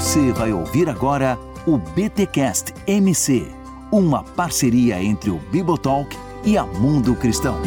[0.00, 3.46] Você vai ouvir agora o BTcast MC,
[3.92, 7.60] uma parceria entre o Bibotalk e a Mundo Cristão.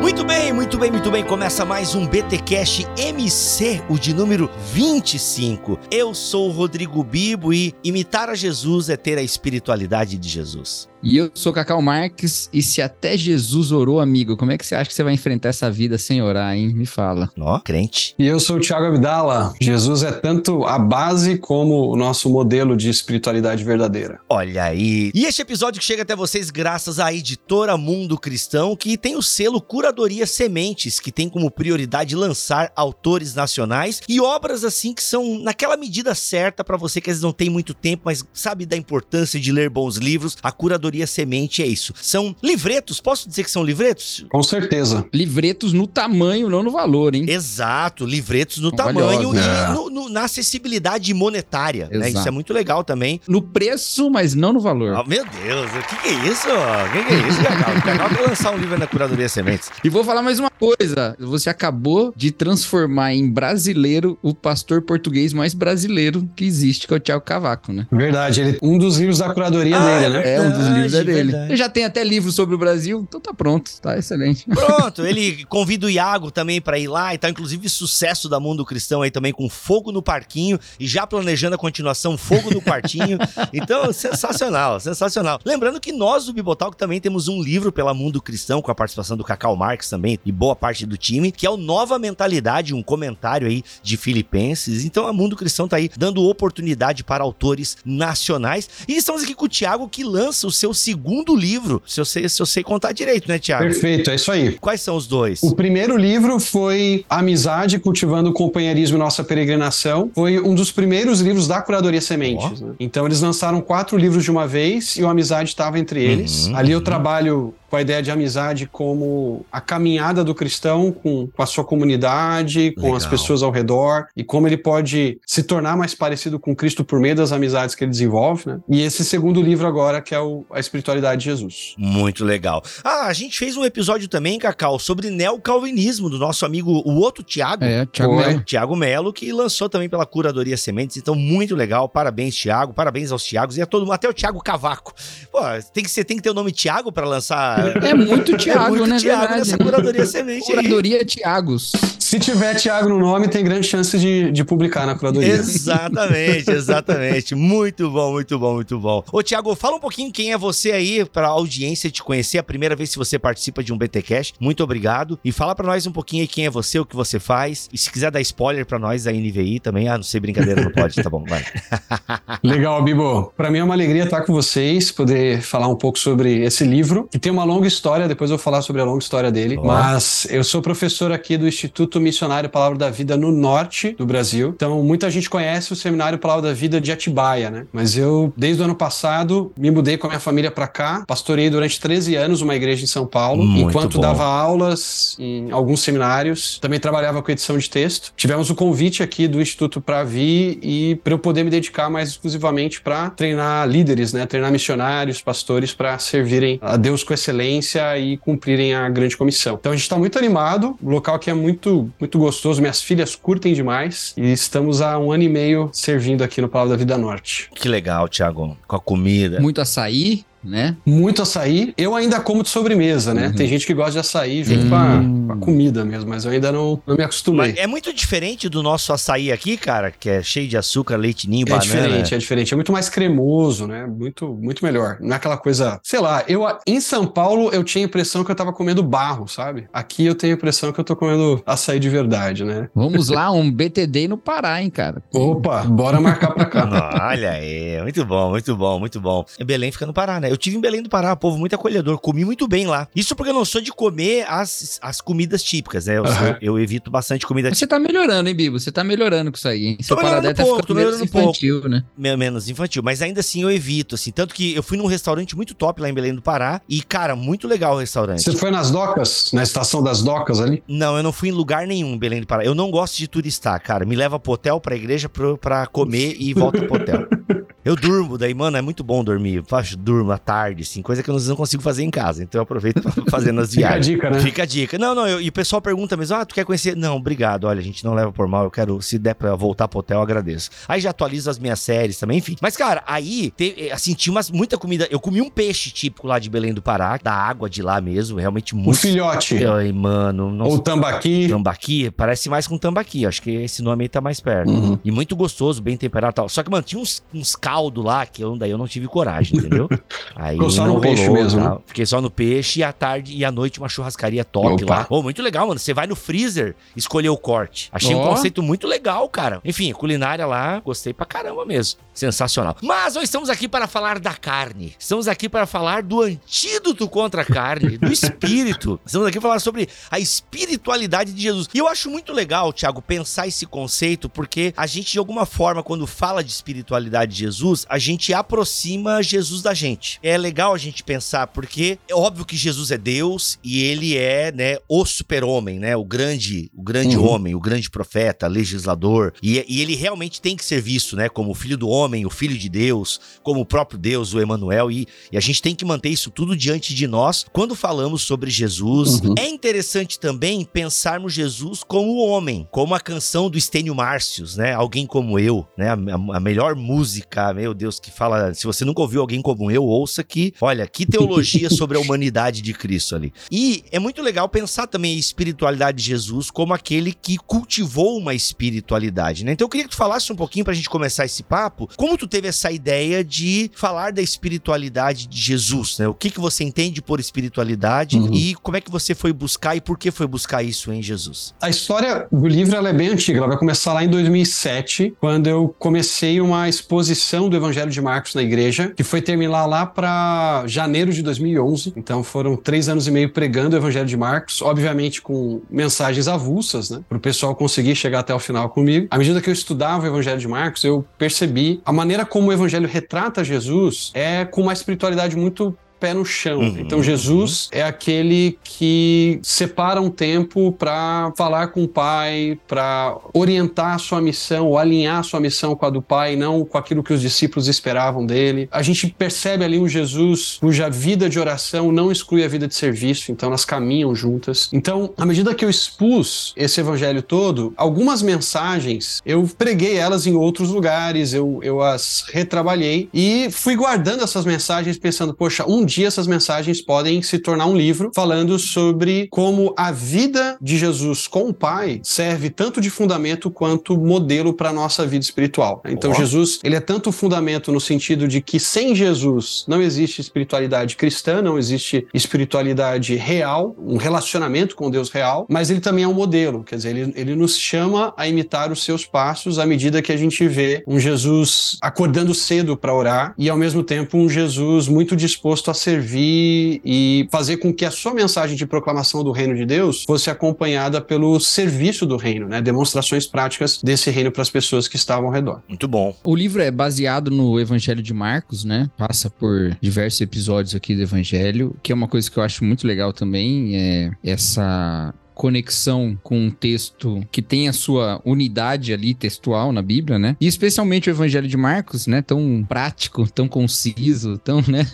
[0.00, 1.24] Muito bem, muito bem, muito bem.
[1.24, 5.76] Começa mais um BTcast MC, o de número 25.
[5.90, 10.91] Eu sou o Rodrigo Bibo e imitar a Jesus é ter a espiritualidade de Jesus.
[11.02, 14.76] E eu sou Cacau Marques, e se até Jesus orou, amigo, como é que você
[14.76, 16.72] acha que você vai enfrentar essa vida sem orar, hein?
[16.72, 17.28] Me fala.
[17.40, 18.14] Ó, crente.
[18.16, 19.52] E eu sou o Thiago Abdala.
[19.60, 24.20] Jesus é tanto a base como o nosso modelo de espiritualidade verdadeira.
[24.28, 25.10] Olha aí.
[25.12, 29.22] E este episódio que chega até vocês graças à editora Mundo Cristão, que tem o
[29.22, 35.40] selo Curadoria Sementes, que tem como prioridade lançar autores nacionais e obras assim que são
[35.40, 38.76] naquela medida certa para você que às vezes não tem muito tempo, mas sabe da
[38.76, 40.36] importância de ler bons livros.
[40.42, 41.92] A Curadoria Semente é isso.
[42.00, 44.24] São livretos, posso dizer que são livretos?
[44.28, 45.04] Com certeza.
[45.12, 47.26] Livretos no tamanho, não no valor, hein?
[47.28, 49.00] Exato, livretos no Valiosa.
[49.08, 49.72] tamanho e É.
[49.74, 51.88] no- no- na acessibilidade monetária.
[51.90, 52.10] Né?
[52.10, 53.20] Isso é muito legal também.
[53.28, 54.94] No preço, mas não no valor.
[54.96, 56.48] Ah, meu Deus, o que, que é isso?
[56.48, 57.76] O que, que é isso, Cacau?
[57.76, 59.70] O Cacau quer lançar um livro na Curadoria Sementes.
[59.82, 61.16] E vou falar mais uma coisa.
[61.18, 66.96] Você acabou de transformar em brasileiro o pastor português mais brasileiro que existe, que é
[66.96, 67.86] o Thiago Cavaco, né?
[67.90, 68.40] Verdade.
[68.40, 70.34] Ele, um dos livros da curadoria Ah, dele, né?
[70.34, 71.30] É, um dos Verdade, livros é dele.
[71.30, 71.50] verdade.
[71.50, 74.44] Ele já tem até livro sobre o Brasil, então tá pronto, tá excelente.
[74.46, 78.64] Pronto, ele convida o Iago também pra ir lá e tá, inclusive, sucesso da Mundo
[78.64, 83.18] Cristão aí também com Fogo no Parquinho e já planejando a continuação Fogo no Quartinho.
[83.52, 85.38] Então, sensacional, sensacional.
[85.44, 89.16] Lembrando que nós do Bibotalk também temos um livro pela Mundo Cristão com a participação
[89.16, 92.82] do Cacau Marques também e boa parte do time, que é o Nova Mentalidade, um
[92.82, 94.84] comentário aí de Filipenses.
[94.84, 98.68] Então, a Mundo Cristão tá aí dando oportunidade para autores nacionais.
[98.88, 102.28] E estamos aqui com o Thiago que lança o seu segundo livro, se eu sei,
[102.28, 103.64] se eu sei contar direito, né, Thiago?
[103.64, 104.52] Perfeito, é isso aí.
[104.60, 105.42] Quais são os dois?
[105.42, 110.10] O primeiro livro foi Amizade, Cultivando o Companheirismo e Nossa Peregrinação.
[110.14, 112.60] Foi um dos primeiros livros da Curadoria Sementes.
[112.60, 112.72] né?
[112.80, 116.46] Então eles lançaram quatro livros de uma vez e o Amizade estava entre eles.
[116.46, 121.26] Uhum, Ali eu trabalho com a ideia de amizade como a caminhada do cristão com,
[121.26, 123.10] com a sua comunidade, com as Legal.
[123.18, 127.16] pessoas ao redor e como ele pode se tornar mais parecido com Cristo por meio
[127.16, 128.46] das amizades que ele desenvolve.
[128.46, 128.60] Né?
[128.68, 131.72] E esse segundo livro agora, que é o, a espiritualidade de Jesus.
[131.78, 132.62] Muito legal.
[132.84, 137.24] Ah, a gente fez um episódio também, Cacau, sobre neocalvinismo, do nosso amigo, o outro
[137.24, 137.64] Tiago.
[137.64, 138.26] É, Thiago Foi.
[138.26, 138.42] Melo.
[138.42, 140.98] Tiago Melo, que lançou também pela Curadoria Sementes.
[140.98, 141.88] Então, muito legal.
[141.88, 142.74] Parabéns, Tiago.
[142.74, 143.94] Parabéns aos Tiagos e a todo mundo.
[143.94, 144.92] Até o Tiago Cavaco.
[145.30, 145.40] Pô,
[145.72, 147.61] tem que, ser, tem que ter o nome Tiago pra lançar.
[147.82, 148.98] É muito Thiago, é muito né?
[148.98, 149.38] Tiago Verdade.
[149.40, 150.46] nessa Curadoria Semente.
[150.46, 151.72] Curadoria Thiagos.
[152.12, 155.32] Se tiver Tiago no nome, tem grande chance de, de publicar na curadoria.
[155.32, 157.34] Exatamente, exatamente.
[157.34, 159.02] Muito bom, muito bom, muito bom.
[159.10, 162.36] Ô, Tiago, fala um pouquinho quem é você aí, pra audiência te conhecer.
[162.36, 164.34] A primeira vez que você participa de um BT Cash.
[164.38, 165.18] Muito obrigado.
[165.24, 167.66] E fala pra nós um pouquinho aí quem é você, o que você faz.
[167.72, 169.88] E se quiser dar spoiler pra nós da NVI também.
[169.88, 171.02] Ah, não sei, brincadeira, não pode.
[171.02, 171.42] Tá bom, vai.
[172.44, 173.32] Legal, Bibo.
[173.34, 177.08] Para mim é uma alegria estar com vocês, poder falar um pouco sobre esse livro,
[177.10, 179.56] que tem uma longa história, depois eu vou falar sobre a longa história dele.
[179.56, 184.52] Mas eu sou professor aqui do Instituto Missionário Palavra da Vida no norte do Brasil.
[184.54, 187.66] Então, muita gente conhece o Seminário Palavra da Vida de Atibaia, né?
[187.72, 191.48] Mas eu, desde o ano passado, me mudei com a minha família para cá, pastorei
[191.48, 194.00] durante 13 anos uma igreja em São Paulo, Muito enquanto bom.
[194.00, 196.58] dava aulas em alguns seminários.
[196.58, 198.12] Também trabalhava com edição de texto.
[198.16, 202.10] Tivemos o convite aqui do Instituto para vir e para eu poder me dedicar mais
[202.10, 204.26] exclusivamente para treinar líderes, né?
[204.26, 209.56] Treinar missionários, pastores para servirem a Deus com excelência e cumprirem a grande comissão.
[209.58, 210.76] Então a gente está muito animado.
[210.82, 212.60] O local aqui é muito, muito gostoso.
[212.60, 216.74] Minhas filhas curtem demais e estamos há um ano e meio servindo aqui no Palavra
[216.74, 217.48] da Vida Norte.
[217.54, 218.56] Que legal, Tiago.
[218.66, 219.40] Com a comida.
[219.40, 220.76] Muito açaí, né?
[220.84, 221.72] Muito açaí.
[221.76, 223.28] Eu ainda como de sobremesa, né?
[223.28, 223.34] Uhum.
[223.34, 226.30] Tem gente que gosta de açaí junto com, a, com a comida mesmo, mas eu
[226.30, 227.52] ainda não, não me acostumei.
[227.52, 231.28] Mas é muito diferente do nosso açaí aqui, cara, que é cheio de açúcar, leite
[231.28, 231.64] ninho, É banana.
[231.64, 232.52] diferente, é diferente.
[232.52, 233.86] É muito mais cremoso, né?
[233.86, 234.98] Muito, muito melhor.
[235.00, 235.80] Não é aquela coisa.
[235.82, 239.26] Sei lá, eu em São Paulo eu tinha a impressão que eu tava comendo barro,
[239.28, 239.68] sabe?
[239.72, 242.68] Aqui eu tenho a impressão que eu tô comendo açaí de verdade, né?
[242.74, 245.02] Vamos lá, um BTD no Pará, hein, cara?
[245.12, 246.62] Opa, bora marcar pra cá.
[247.10, 249.24] Olha aí, muito bom, muito bom, muito bom.
[249.44, 250.31] Belém fica no Pará, né?
[250.32, 252.88] Eu tive em Belém do Pará, povo muito acolhedor, comi muito bem lá.
[252.96, 255.98] Isso porque eu não sou de comer as, as comidas típicas, né?
[255.98, 256.38] Eu, sou- Aham.
[256.40, 258.58] eu evito bastante comida Mas você tá melhorando, hein, Bibo?
[258.58, 259.78] Você tá melhorando com isso aí, hein?
[259.82, 261.28] Seu paladar tá pouco, ficando tô menos melhorando pouco.
[261.30, 261.84] infantil, né?
[261.96, 264.10] me- menos infantil, mas ainda assim eu evito, assim.
[264.10, 267.14] Tanto que eu fui num restaurante muito top lá em Belém do Pará e, cara,
[267.14, 268.22] muito legal o restaurante.
[268.22, 269.30] Você foi nas docas?
[269.32, 270.62] Na estação das docas ali?
[270.66, 272.42] Não, eu não fui em lugar nenhum em Belém do Pará.
[272.44, 273.84] Eu não gosto de turistar, cara.
[273.84, 277.06] Me leva pro hotel, pra igreja, pro, pra comer e volta pro hotel.
[277.64, 279.36] Eu durmo, daí, mano, é muito bom dormir.
[279.36, 282.22] Eu faço, durmo à tarde, assim, coisa que eu não consigo fazer em casa.
[282.22, 283.86] Então eu aproveito pra fazer nas viagens.
[283.86, 284.20] Fica a dica, né?
[284.20, 284.78] Fica a dica.
[284.78, 286.76] Não, não, eu, e o pessoal pergunta mesmo, ah, tu quer conhecer?
[286.76, 289.68] Não, obrigado, olha, a gente não leva por mal, eu quero, se der pra voltar
[289.68, 290.50] pro hotel, eu agradeço.
[290.66, 292.36] Aí já atualizo as minhas séries também, enfim.
[292.40, 294.88] Mas, cara, aí, te, assim, tinha umas, muita comida.
[294.90, 298.18] Eu comi um peixe típico lá de Belém do Pará, da água de lá mesmo,
[298.18, 298.80] realmente O muito.
[298.80, 299.44] filhote.
[299.44, 300.50] Ai, mano, nossa.
[300.50, 301.28] Ou tambaqui.
[301.28, 303.06] Tambaqui, parece mais com tambaqui.
[303.06, 304.50] Acho que esse nome aí tá mais perto.
[304.50, 304.78] Uhum.
[304.84, 306.28] E muito gostoso, bem temperado e tal.
[306.28, 309.38] Só que, mano, tinha uns, uns caldos lá que eu, daí eu não tive coragem,
[309.38, 309.68] entendeu?
[310.16, 311.62] Aí Ficou só no peixe rolou, mesmo, tal.
[311.66, 314.74] Fiquei só no peixe e à tarde e à noite uma churrascaria top Opa.
[314.74, 314.86] lá.
[314.88, 315.58] Ô, muito legal, mano.
[315.60, 317.68] Você vai no freezer escolher o corte.
[317.70, 318.08] Achei um Ó.
[318.08, 319.40] conceito muito legal, cara.
[319.44, 321.78] Enfim, culinária lá, gostei pra caramba mesmo.
[321.92, 322.56] Sensacional.
[322.62, 324.74] Mas nós estamos aqui para falar da carne.
[324.78, 328.80] Estamos aqui para falar do antídoto contra a carne, do espírito.
[328.86, 331.48] Estamos aqui para falar sobre a espiritualidade de Jesus.
[331.52, 335.62] E eu acho muito legal, Thiago, pensar esse conceito, porque a gente, de alguma forma,
[335.62, 339.98] quando fala de espiritualidade de Jesus, a gente aproxima Jesus da gente.
[340.02, 344.32] É legal a gente pensar, porque é óbvio que Jesus é Deus e ele é,
[344.32, 345.76] né, o super-homem, né?
[345.76, 347.06] O grande, o grande Uhum.
[347.06, 349.12] homem, o grande profeta, legislador.
[349.22, 351.08] E, e ele realmente tem que ser visto, né?
[351.08, 354.70] Como o filho do homem, o filho de Deus, como o próprio Deus, o Emanuel.
[354.70, 358.30] E, e a gente tem que manter isso tudo diante de nós quando falamos sobre
[358.30, 359.00] Jesus.
[359.00, 359.14] Uhum.
[359.18, 364.52] É interessante também pensarmos Jesus como homem, como a canção do Estênio Márcios, né?
[364.52, 365.68] Alguém como eu, né?
[365.70, 368.34] A- a melhor música, meu Deus, que fala.
[368.34, 372.42] Se você nunca ouviu alguém como eu, ouça que, olha, que teologia sobre a humanidade
[372.42, 373.12] de Cristo ali.
[373.30, 378.14] E é muito legal pensar também a espiritualidade de Jesus como aquele que cultivou uma
[378.14, 379.32] espiritualidade, né?
[379.32, 382.06] Então eu queria que tu falasse um pouquinho pra gente começar esse papo, como tu
[382.06, 385.88] teve essa ideia de falar da espiritualidade de Jesus, né?
[385.88, 388.12] O que que você entende por espiritualidade Uhum.
[388.12, 391.34] e como é que você foi buscar e por que foi buscar isso em Jesus?
[391.40, 395.54] A história do livro é bem antiga, ela vai começar lá em 2007, quando eu
[395.58, 400.92] comecei uma exposição do Evangelho de Marcos na igreja, que foi terminar lá para janeiro
[400.92, 401.72] de 2011.
[401.76, 406.70] Então foram três anos e meio pregando o Evangelho de Marcos, obviamente com mensagens avulsas,
[406.70, 408.86] né, para o pessoal conseguir chegar até o final comigo.
[408.90, 412.32] À medida que eu estudava o Evangelho de Marcos, eu percebi a maneira como o
[412.32, 416.38] Evangelho retrata Jesus é com uma espiritualidade muito pé no chão.
[416.38, 422.96] Uhum, Então Jesus é aquele que separa um tempo para falar com o Pai, para
[423.12, 426.56] orientar a sua missão, ou alinhar a sua missão com a do Pai, não com
[426.56, 428.48] aquilo que os discípulos esperavam dele.
[428.52, 432.54] A gente percebe ali um Jesus cuja vida de oração não exclui a vida de
[432.54, 434.48] serviço, então elas caminham juntas.
[434.52, 440.14] Então, à medida que eu expus esse evangelho todo, algumas mensagens eu preguei elas em
[440.14, 445.88] outros lugares, eu, eu as retrabalhei e fui guardando essas mensagens pensando, poxa, um dia
[445.88, 451.28] essas mensagens podem se tornar um livro falando sobre como a vida de Jesus com
[451.28, 455.62] o Pai serve tanto de fundamento quanto modelo para nossa vida espiritual.
[455.64, 455.94] Então.
[455.94, 461.22] Jesus, ele é tanto fundamento no sentido de que sem Jesus não existe espiritualidade cristã,
[461.22, 466.42] não existe espiritualidade real, um relacionamento com Deus real, mas ele também é um modelo,
[466.42, 469.96] quer dizer, ele, ele nos chama a imitar os seus passos à medida que a
[469.96, 474.96] gente vê um Jesus acordando cedo para orar e ao mesmo tempo um Jesus muito
[474.96, 479.44] disposto a servir e fazer com que a sua mensagem de proclamação do reino de
[479.44, 482.42] Deus fosse acompanhada pelo serviço do reino, né?
[482.42, 485.42] Demonstrações práticas desse reino para as pessoas que estavam ao redor.
[485.48, 485.96] Muito bom.
[486.04, 488.70] O livro é baseado no Evangelho de Marcos, né?
[488.76, 492.66] Passa por diversos episódios aqui do Evangelho, que é uma coisa que eu acho muito
[492.66, 499.52] legal também, é essa conexão com um texto que tem a sua unidade ali textual
[499.52, 500.16] na Bíblia, né?
[500.20, 502.02] E especialmente o Evangelho de Marcos, né?
[502.02, 504.66] Tão prático, tão conciso, tão, né?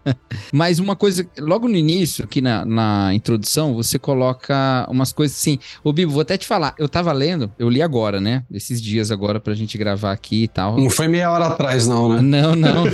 [0.50, 5.58] Mas uma coisa, logo no início, aqui na, na introdução, você coloca umas coisas assim.
[5.84, 8.42] Ô, Bibo, vou até te falar, eu tava lendo, eu li agora, né?
[8.50, 10.78] Esses dias agora pra gente gravar aqui e tal.
[10.78, 12.22] Não foi meia hora atrás, não, né?
[12.40, 12.84] Não, não.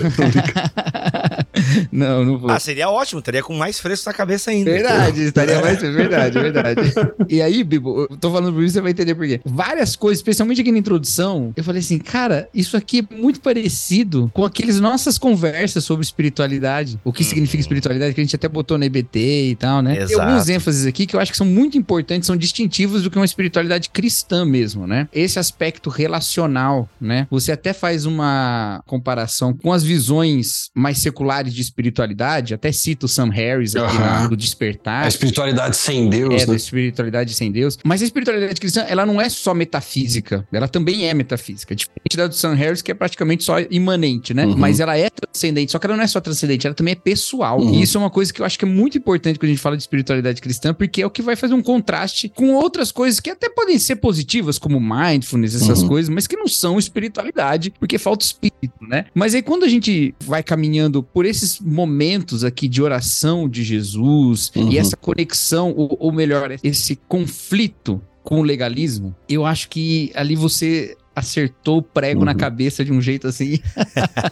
[1.92, 2.50] não, não vou.
[2.50, 4.72] Ah, seria ótimo, teria com mais fresco na cabeça ainda.
[4.72, 5.80] Verdade, estaria mais.
[5.80, 6.96] Verdade, verdade.
[7.29, 9.41] E aí, Bibo, eu tô falando por isso, você vai entender por quê.
[9.45, 14.31] Várias coisas, especialmente aqui na introdução, eu falei assim, cara, isso aqui é muito parecido
[14.33, 17.00] com aqueles nossas conversas sobre espiritualidade.
[17.05, 19.95] O que significa espiritualidade, que a gente até botou na EBT e tal, né?
[19.95, 20.23] Tem Exato.
[20.23, 23.25] alguns ênfases aqui que eu acho que são muito importantes, são distintivos do que uma
[23.25, 25.09] espiritualidade cristã mesmo, né?
[25.12, 27.26] Esse aspecto relacional, né?
[27.31, 33.09] Você até faz uma comparação com as visões mais seculares de espiritualidade, até cito o
[33.09, 34.31] Sam Harris aqui uhum.
[34.31, 35.05] no Despertar.
[35.05, 36.57] A espiritualidade sem Deus, é, né?
[36.87, 37.78] Espiritualidade sem Deus.
[37.85, 41.75] Mas a espiritualidade cristã, ela não é só metafísica, ela também é metafísica.
[41.75, 44.47] Diferente da do Sam Harris, que é praticamente só imanente, né?
[44.47, 44.57] Uhum.
[44.57, 47.61] Mas ela é transcendente, só que ela não é só transcendente, ela também é pessoal.
[47.61, 47.75] Uhum.
[47.75, 49.61] E isso é uma coisa que eu acho que é muito importante quando a gente
[49.61, 53.21] fala de espiritualidade cristã, porque é o que vai fazer um contraste com outras coisas
[53.21, 55.88] que até podem ser positivas, como mindfulness, essas uhum.
[55.88, 59.07] coisas, mas que não são espiritualidade, porque falta espírito, né?
[59.14, 64.50] Mas aí quando a gente vai caminhando por esses momentos aqui de oração de Jesus
[64.55, 64.71] uhum.
[64.71, 70.35] e essa conexão, ou, ou melhor, esse conflito com o legalismo, eu acho que ali
[70.35, 72.26] você acertou o prego uhum.
[72.26, 73.58] na cabeça de um jeito assim.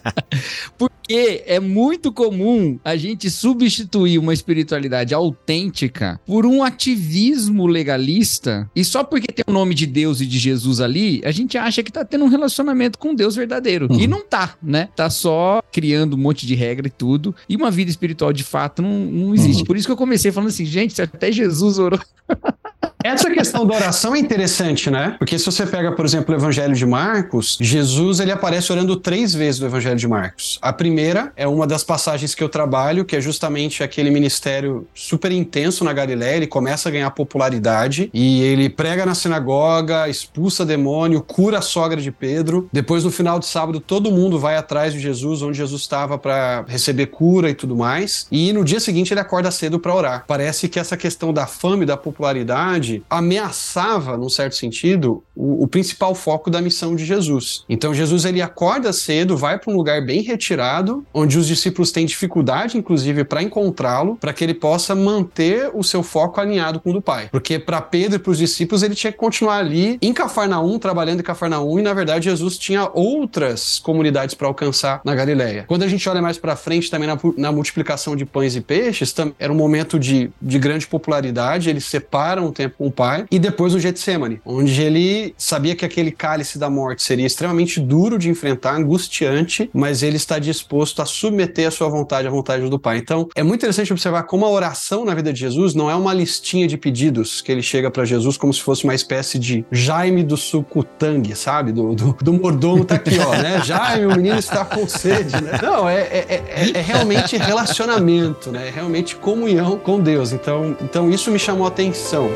[0.76, 8.70] porque é muito comum a gente substituir uma espiritualidade autêntica por um ativismo legalista.
[8.76, 11.82] E só porque tem o nome de Deus e de Jesus ali, a gente acha
[11.82, 13.88] que tá tendo um relacionamento com Deus verdadeiro.
[13.90, 13.98] Uhum.
[13.98, 14.90] E não tá, né?
[14.94, 17.34] Tá só criando um monte de regra e tudo.
[17.48, 19.60] E uma vida espiritual de fato não, não existe.
[19.60, 19.66] Uhum.
[19.66, 22.00] Por isso que eu comecei falando assim, gente, até Jesus orou.
[23.04, 25.14] Essa questão da oração é interessante, né?
[25.18, 29.34] Porque se você pega, por exemplo, o Evangelho de Marcos, Jesus ele aparece orando três
[29.34, 30.58] vezes no Evangelho de Marcos.
[30.62, 35.30] A primeira é uma das passagens que eu trabalho, que é justamente aquele ministério super
[35.32, 36.36] intenso na Galiléia.
[36.36, 42.00] Ele começa a ganhar popularidade e ele prega na sinagoga, expulsa demônio, cura a sogra
[42.00, 42.70] de Pedro.
[42.72, 46.64] Depois, no final de sábado, todo mundo vai atrás de Jesus, onde Jesus estava para
[46.66, 48.26] receber cura e tudo mais.
[48.32, 50.24] E no dia seguinte ele acorda cedo para orar.
[50.26, 55.68] Parece que essa questão da fama e da popularidade ameaçava, num certo sentido, o, o,
[55.68, 57.64] principal foco da missão de Jesus.
[57.68, 62.06] Então Jesus ele acorda cedo, vai para um lugar bem retirado, onde os discípulos têm
[62.06, 66.92] dificuldade, inclusive, para encontrá-lo, para que ele possa manter o seu foco alinhado com o
[66.92, 67.28] do Pai.
[67.30, 71.20] Porque para Pedro e para os discípulos ele tinha que continuar ali em Cafarnaum, trabalhando
[71.20, 75.64] em Cafarnaum, e na verdade Jesus tinha outras comunidades para alcançar na Galileia.
[75.66, 79.14] Quando a gente olha mais para frente também na, na, multiplicação de pães e peixes,
[79.38, 83.38] era um momento de, de grande popularidade, eles separam o tempo com o pai, e
[83.38, 88.28] depois o Getsemane, onde ele sabia que aquele cálice da morte seria extremamente duro de
[88.28, 92.98] enfrentar, angustiante, mas ele está disposto a submeter a sua vontade à vontade do pai.
[92.98, 96.12] Então, é muito interessante observar como a oração na vida de Jesus não é uma
[96.12, 100.22] listinha de pedidos que ele chega para Jesus como se fosse uma espécie de Jaime
[100.22, 101.72] do Sucutang, sabe?
[101.72, 103.60] Do, do, do mordomo tá aqui, ó, né?
[103.64, 105.58] Jaime, o menino está com sede, né?
[105.62, 108.68] Não, é, é, é, é realmente relacionamento, né?
[108.68, 110.32] É realmente comunhão com Deus.
[110.32, 112.28] Então, então isso me chamou a atenção.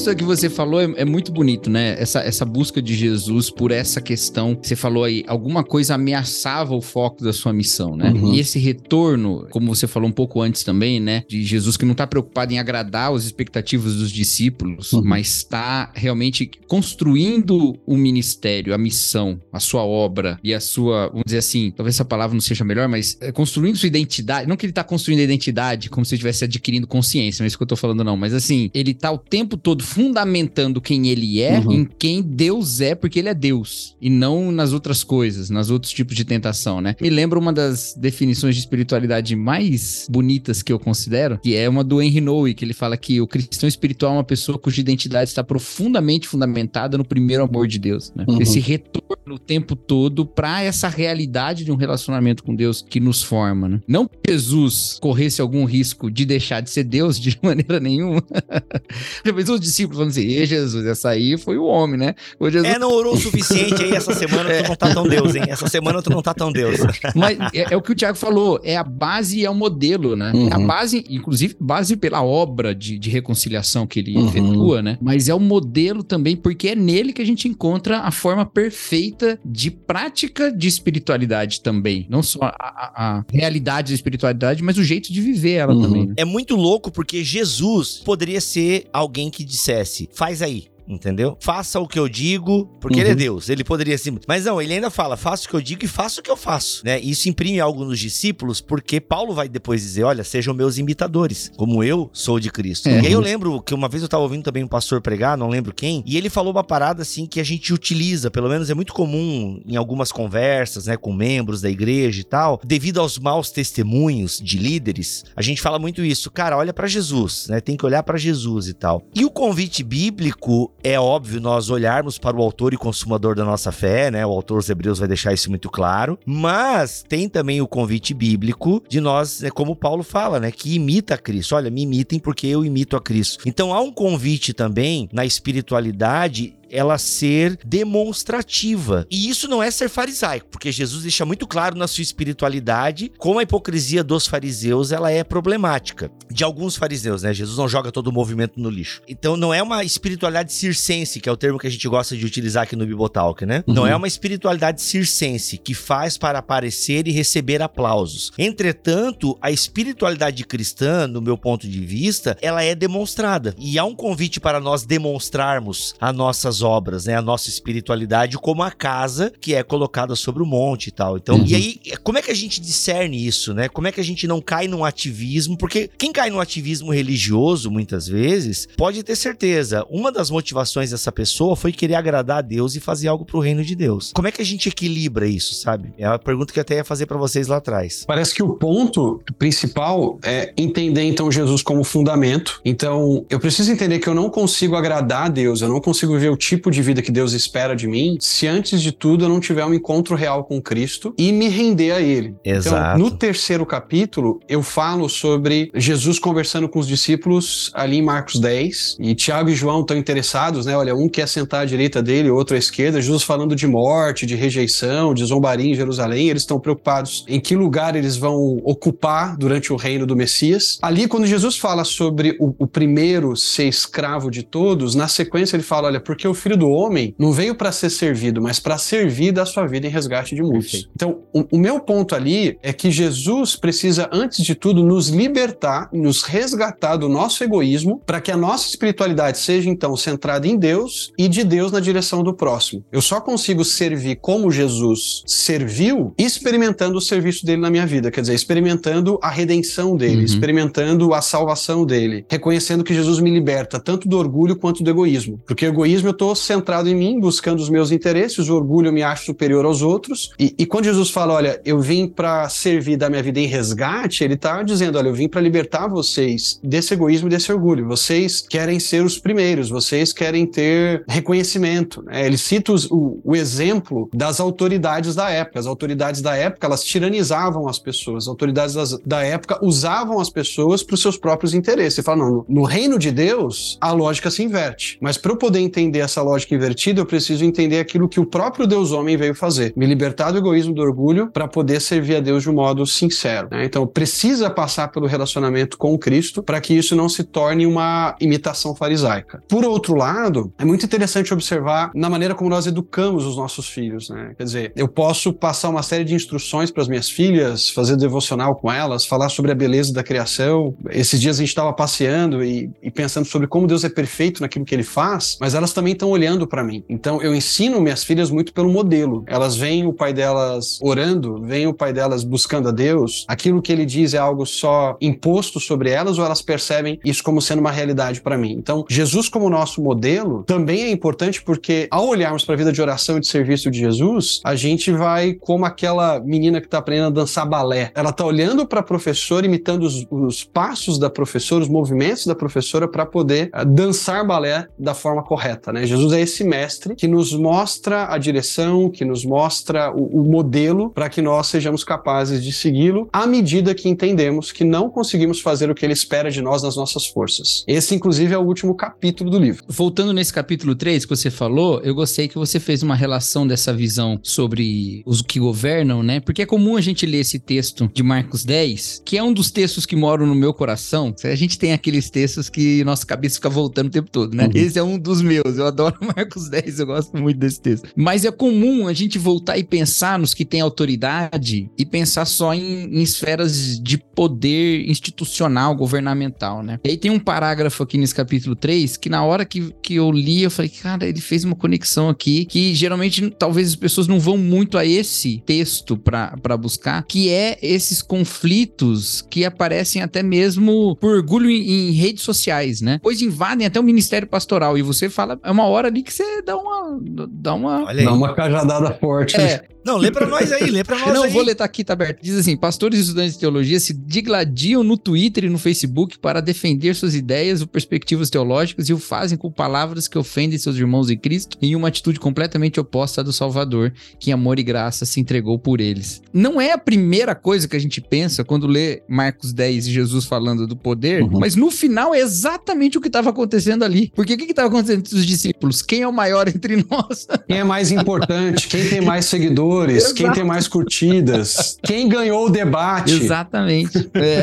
[0.00, 1.94] Isso que você falou é, é, muito bonito, né?
[1.98, 4.58] Essa, essa busca de Jesus por essa questão.
[4.60, 8.10] Você falou aí, alguma coisa ameaçava o foco da sua missão, né?
[8.10, 8.32] Uhum.
[8.32, 11.24] E esse retorno, como você falou um pouco antes também, né?
[11.28, 15.02] De Jesus que não está preocupado em agradar as expectativas dos discípulos, uhum.
[15.04, 21.24] mas está realmente construindo o ministério, a missão, a sua obra e a sua, vamos
[21.26, 24.48] dizer assim, talvez essa palavra não seja melhor, mas é construindo sua identidade.
[24.48, 27.58] Não que ele está construindo a identidade como se estivesse adquirindo consciência, não é isso
[27.58, 28.16] que eu estou falando, não.
[28.16, 31.72] Mas assim, ele está o tempo todo fundamentando quem ele é uhum.
[31.72, 35.92] em quem Deus é, porque ele é Deus, e não nas outras coisas, nas outros
[35.92, 36.94] tipos de tentação, né?
[37.00, 41.82] Me lembra uma das definições de espiritualidade mais bonitas que eu considero, que é uma
[41.82, 45.30] do Henry Noe, que ele fala que o cristão espiritual é uma pessoa cuja identidade
[45.30, 48.24] está profundamente fundamentada no primeiro amor de Deus, né?
[48.28, 48.40] Uhum.
[48.40, 53.22] Esse retorno o tempo todo para essa realidade de um relacionamento com Deus que nos
[53.22, 53.80] forma, né?
[53.86, 58.22] Não que Jesus corresse algum risco de deixar de ser Deus de maneira nenhuma.
[59.24, 62.14] Jesus discípulos falando assim: e Jesus, essa aí foi o homem, né?
[62.38, 62.74] O Jesus...
[62.74, 65.42] É, não orou o suficiente aí essa semana, tu não tá tão Deus, hein?
[65.48, 66.78] Essa semana tu não tá tão Deus.
[67.14, 70.16] Mas é, é o que o Tiago falou: é a base e é o modelo,
[70.16, 70.32] né?
[70.34, 70.48] Uhum.
[70.48, 70.66] É a uhum.
[70.66, 74.28] base, inclusive, base pela obra de, de reconciliação que ele uhum.
[74.28, 74.98] efetua, né?
[75.00, 79.19] Mas é o modelo também, porque é nele que a gente encontra a forma perfeita
[79.44, 82.06] de prática de espiritualidade também.
[82.08, 85.82] Não só a, a, a realidade da espiritualidade, mas o jeito de viver ela uhum.
[85.82, 86.06] também.
[86.06, 86.14] Né?
[86.16, 91.36] É muito louco porque Jesus poderia ser alguém que dissesse dissesse, faz aí entendeu?
[91.40, 93.00] Faça o que eu digo, porque uhum.
[93.02, 93.18] ele é uhum.
[93.18, 93.48] Deus.
[93.48, 96.20] Ele poderia assim, mas não, ele ainda fala, faça o que eu digo e faça
[96.20, 96.98] o que eu faço, né?
[97.00, 101.84] Isso imprime algo nos discípulos, porque Paulo vai depois dizer, olha, sejam meus imitadores, como
[101.84, 102.88] eu sou de Cristo.
[102.88, 103.00] É.
[103.02, 105.48] E aí eu lembro que uma vez eu tava ouvindo também um pastor pregar, não
[105.48, 108.74] lembro quem, e ele falou uma parada assim que a gente utiliza, pelo menos é
[108.74, 113.50] muito comum em algumas conversas, né, com membros da igreja e tal, devido aos maus
[113.50, 117.60] testemunhos de líderes, a gente fala muito isso, cara, olha para Jesus, né?
[117.60, 119.02] Tem que olhar para Jesus e tal.
[119.14, 123.70] E o convite bíblico é óbvio nós olharmos para o autor e consumador da nossa
[123.72, 124.24] fé, né?
[124.24, 126.18] O autor dos Hebreus vai deixar isso muito claro.
[126.24, 130.50] Mas tem também o convite bíblico de nós, né, como Paulo fala, né?
[130.50, 131.54] Que imita a Cristo.
[131.54, 133.44] Olha, me imitem porque eu imito a Cristo.
[133.46, 139.06] Então há um convite também na espiritualidade ela ser demonstrativa.
[139.10, 143.38] E isso não é ser farisaico, porque Jesus deixa muito claro na sua espiritualidade como
[143.38, 146.10] a hipocrisia dos fariseus ela é problemática.
[146.30, 147.34] De alguns fariseus, né?
[147.34, 149.02] Jesus não joga todo o movimento no lixo.
[149.08, 152.24] Então não é uma espiritualidade circense, que é o termo que a gente gosta de
[152.24, 153.64] utilizar aqui no Bibotalk, né?
[153.66, 153.74] Uhum.
[153.74, 158.32] Não é uma espiritualidade circense que faz para aparecer e receber aplausos.
[158.38, 163.54] Entretanto, a espiritualidade cristã, no meu ponto de vista, ela é demonstrada.
[163.58, 167.16] E há um convite para nós demonstrarmos as nossas obras, né?
[167.16, 171.16] A nossa espiritualidade como a casa que é colocada sobre o monte e tal.
[171.16, 171.46] Então, uhum.
[171.46, 173.68] e aí, como é que a gente discerne isso, né?
[173.68, 175.56] Como é que a gente não cai num ativismo?
[175.56, 181.12] Porque quem cai no ativismo religioso, muitas vezes, pode ter certeza, uma das motivações dessa
[181.12, 184.12] pessoa foi querer agradar a Deus e fazer algo pro reino de Deus.
[184.14, 185.92] Como é que a gente equilibra isso, sabe?
[185.98, 188.04] É a pergunta que eu até ia fazer para vocês lá atrás.
[188.06, 192.60] Parece que o ponto principal é entender então Jesus como fundamento.
[192.64, 196.30] Então, eu preciso entender que eu não consigo agradar a Deus, eu não consigo ver
[196.30, 199.38] o tipo de vida que Deus espera de mim se antes de tudo eu não
[199.38, 202.34] tiver um encontro real com Cristo e me render a Ele.
[202.44, 202.98] Exato.
[202.98, 208.40] Então, no terceiro capítulo, eu falo sobre Jesus conversando com os discípulos ali em Marcos
[208.40, 210.76] 10 e Tiago e João estão interessados, né?
[210.76, 213.00] Olha, um quer sentar à direita dele, outro à esquerda.
[213.00, 216.28] Jesus falando de morte, de rejeição, de zombaria em Jerusalém.
[216.28, 220.78] Eles estão preocupados em que lugar eles vão ocupar durante o reino do Messias.
[220.82, 225.62] Ali, quando Jesus fala sobre o, o primeiro ser escravo de todos, na sequência ele
[225.62, 229.32] fala: olha, porque o filho do homem não veio para ser servido, mas para servir
[229.32, 230.88] da sua vida em resgate de muitos.
[230.94, 235.88] Então, o, o, meu ponto ali é que Jesus precisa, antes de tudo, nos libertar,
[235.92, 241.12] nos resgatar do nosso egoísmo, para que a nossa espiritualidade seja, então, centrada em Deus
[241.18, 242.84] e de Deus na direção do próximo.
[242.90, 248.20] Eu só consigo servir como Jesus serviu experimentando o serviço dele na minha vida, quer
[248.20, 250.24] dizer, experimentando a redenção dele, uhum.
[250.24, 255.40] experimentando a salvação dele, reconhecendo que Jesus me liberta tanto do orgulho quanto do egoísmo.
[255.46, 259.02] Porque o egoísmo eu estou centrado em mim, buscando os meus interesses, o orgulho me
[259.02, 260.30] acho superior aos outros.
[260.38, 264.24] E, e quando Jesus fala, olha, eu vim para servir da minha vida em resgate,
[264.24, 267.86] ele está dizendo, olha, eu vim para libertar vocês desse egoísmo e desse orgulho.
[267.86, 272.02] Vocês querem ser os primeiros, vocês querem ter reconhecimento.
[272.02, 272.26] Né?
[272.26, 275.58] Ele cita os, o, o, exemplo das autoridades da época.
[275.58, 278.24] As autoridades da época, elas tiranizavam as pessoas.
[278.24, 281.98] As autoridades das, da época usavam as pessoas para os seus próprios interesses.
[281.98, 284.98] Ele fala, não, no, no reino de Deus, a lógica se inverte.
[285.00, 288.66] Mas para eu poder entender essa lógica invertida, eu preciso entender aquilo que o próprio
[288.66, 289.72] Deus homem veio fazer.
[289.76, 293.48] Me libertar do egoísmo, do orgulho, para poder servir a Deus de um modo sincero.
[293.50, 293.64] Né?
[293.64, 298.74] Então, precisa passar pelo relacionamento com Cristo para que isso não se torne uma imitação
[298.74, 299.42] farisaica.
[299.48, 304.10] Por outro lado, é muito interessante observar na maneira como nós educamos os nossos filhos.
[304.10, 304.34] Né?
[304.36, 308.56] Quer dizer, eu posso passar uma série de instruções para as minhas filhas, fazer devocional
[308.56, 310.74] com elas, falar sobre a beleza da criação.
[310.90, 314.64] Esses dias a gente estava passeando e, e pensando sobre como Deus é perfeito naquilo
[314.64, 316.82] que ele faz, mas elas também estão olhando para mim.
[316.88, 319.22] Então eu ensino minhas filhas muito pelo modelo.
[319.26, 323.26] Elas veem o pai delas orando, veem o pai delas buscando a Deus.
[323.28, 327.42] Aquilo que ele diz é algo só imposto sobre elas ou elas percebem isso como
[327.42, 328.52] sendo uma realidade para mim.
[328.52, 332.80] Então, Jesus como nosso modelo também é importante porque ao olharmos para a vida de
[332.80, 337.08] oração e de serviço de Jesus, a gente vai como aquela menina que está aprendendo
[337.08, 337.92] a dançar balé.
[337.94, 342.34] Ela está olhando para a professora, imitando os, os, passos da professora, os movimentos da
[342.34, 345.86] professora para poder uh, dançar balé da forma correta, né?
[345.90, 350.90] Jesus é esse mestre que nos mostra a direção, que nos mostra o, o modelo
[350.90, 355.68] para que nós sejamos capazes de segui-lo à medida que entendemos que não conseguimos fazer
[355.68, 357.64] o que ele espera de nós nas nossas forças.
[357.66, 359.64] Esse, inclusive, é o último capítulo do livro.
[359.66, 363.72] Voltando nesse capítulo 3 que você falou, eu gostei que você fez uma relação dessa
[363.72, 366.20] visão sobre os que governam, né?
[366.20, 369.50] Porque é comum a gente ler esse texto de Marcos 10, que é um dos
[369.50, 371.12] textos que moram no meu coração.
[371.24, 374.44] A gente tem aqueles textos que nossa cabeça fica voltando o tempo todo, né?
[374.44, 374.52] Uhum.
[374.54, 375.56] Esse é um dos meus.
[375.56, 377.88] Eu adoro Marcos 10, eu gosto muito desse texto.
[377.96, 382.54] Mas é comum a gente voltar e pensar nos que têm autoridade e pensar só
[382.54, 386.78] em, em esferas de poder institucional, governamental, né?
[386.84, 390.10] E aí tem um parágrafo aqui nesse capítulo 3 que na hora que, que eu
[390.10, 394.20] li, eu falei, cara, ele fez uma conexão aqui que geralmente talvez as pessoas não
[394.20, 400.96] vão muito a esse texto para buscar, que é esses conflitos que aparecem até mesmo
[400.96, 402.98] por orgulho em, em redes sociais, né?
[403.02, 406.42] Pois invadem até o ministério pastoral e você fala, é uma hora ali que você
[406.42, 406.98] dá uma.
[407.30, 409.40] Dá uma, dá uma cajadada forte.
[409.40, 411.30] É, Não, lê pra nós aí, lê pra nós Não, aí.
[411.32, 412.22] vou ler, tá aqui, tá aberto.
[412.22, 416.40] Diz assim: pastores e estudantes de teologia se digladiam no Twitter e no Facebook para
[416.40, 421.10] defender suas ideias ou perspectivas teológicas e o fazem com palavras que ofendem seus irmãos
[421.10, 425.04] em Cristo em uma atitude completamente oposta à do Salvador, que em amor e graça
[425.04, 426.22] se entregou por eles.
[426.32, 430.24] Não é a primeira coisa que a gente pensa quando lê Marcos 10 e Jesus
[430.24, 431.38] falando do poder, Uhum.
[431.40, 434.12] mas no final é exatamente o que estava acontecendo ali.
[434.14, 435.82] Porque o que estava acontecendo entre os discípulos?
[435.82, 437.26] Quem é o maior entre nós?
[437.48, 438.68] Quem é mais importante?
[438.68, 439.69] Quem tem mais seguidores?
[440.12, 441.78] Quem tem mais curtidas?
[441.82, 443.12] Quem ganhou o debate?
[443.12, 444.10] Exatamente.
[444.14, 444.42] É.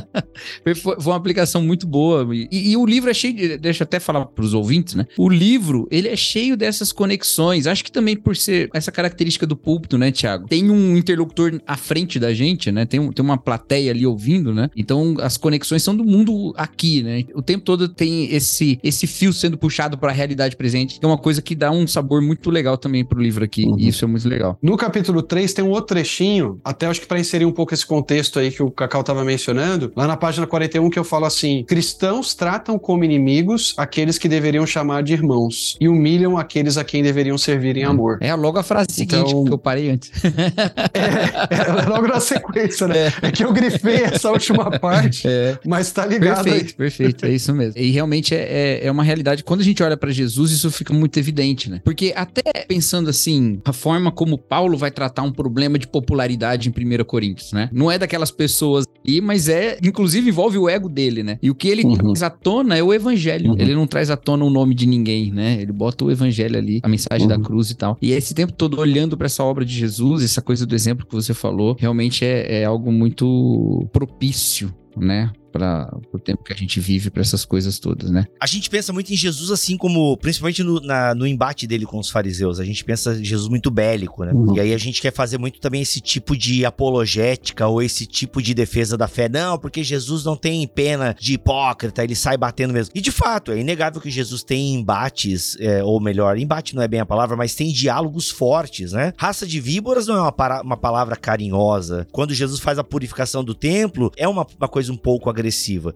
[0.62, 2.26] foi, foi uma aplicação muito boa.
[2.34, 3.56] E, e o livro é cheio de.
[3.58, 5.06] Deixa eu até falar para os ouvintes, né?
[5.16, 7.66] O livro, ele é cheio dessas conexões.
[7.66, 10.46] Acho que também por ser essa característica do púlpito, né, Tiago?
[10.48, 12.84] Tem um interlocutor à frente da gente, né?
[12.86, 14.70] Tem, um- tem uma plateia ali ouvindo, né?
[14.76, 17.24] Então as conexões são do mundo aqui, né?
[17.34, 21.08] O tempo todo tem esse, esse fio sendo puxado para a realidade presente, que é
[21.08, 23.64] uma coisa que dá um sabor muito legal também pro livro aqui.
[23.64, 23.78] Uhum.
[23.78, 24.53] E isso é muito legal.
[24.62, 27.86] No capítulo 3 tem um outro trechinho, até acho que para inserir um pouco esse
[27.86, 31.64] contexto aí que o Cacau estava mencionando, lá na página 41 que eu falo assim:
[31.66, 37.02] cristãos tratam como inimigos aqueles que deveriam chamar de irmãos e humilham aqueles a quem
[37.02, 38.18] deveriam servir em amor.
[38.20, 40.10] É logo a frase seguinte Então- que eu parei antes.
[40.94, 43.12] É, é logo na sequência, né?
[43.22, 43.30] É.
[43.30, 45.58] que eu grifei essa última parte, É.
[45.66, 46.52] mas tá ligado aí.
[46.52, 47.80] Perfeito, perfeito, é isso mesmo.
[47.80, 49.42] E realmente é, é, é uma realidade.
[49.44, 51.80] Quando a gente olha pra Jesus, isso fica muito evidente, né?
[51.84, 56.72] Porque até pensando assim, a forma como Paulo vai tratar um problema de popularidade em
[56.72, 57.68] 1 Coríntios, né?
[57.72, 61.38] Não é daquelas pessoas ali, mas é, inclusive envolve o ego dele, né?
[61.42, 61.96] E o que ele Uhum.
[61.96, 63.50] traz à tona é o evangelho.
[63.52, 63.56] Uhum.
[63.58, 65.60] Ele não traz à tona o nome de ninguém, né?
[65.60, 67.42] Ele bota o evangelho ali, a mensagem da Uhum.
[67.42, 67.96] cruz e tal.
[68.00, 71.14] E esse tempo todo olhando pra essa obra de Jesus, essa coisa do exemplo que
[71.14, 75.30] você falou, realmente é, é algo muito propício, né?
[75.54, 78.26] Para o tempo que a gente vive, para essas coisas todas, né?
[78.40, 81.96] A gente pensa muito em Jesus assim como, principalmente no, na- no embate dele com
[82.00, 84.32] os fariseus, a gente pensa em Jesus muito bélico, né?
[84.32, 84.56] Uhum.
[84.56, 88.42] E aí a gente quer fazer muito também esse tipo de apologética ou esse tipo
[88.42, 89.28] de defesa da fé.
[89.28, 92.90] Não, porque Jesus não tem pena de hipócrita, ele sai batendo mesmo.
[92.92, 96.88] E de fato, é inegável que Jesus tem embates, é, ou melhor, embate não é
[96.88, 99.12] bem a palavra, mas tem diálogos fortes, né?
[99.16, 102.08] Raça de víboras não é uma, uma palavra carinhosa.
[102.10, 105.43] Quando Jesus faz a purificação do templo, é uma, uma coisa um pouco agressiva.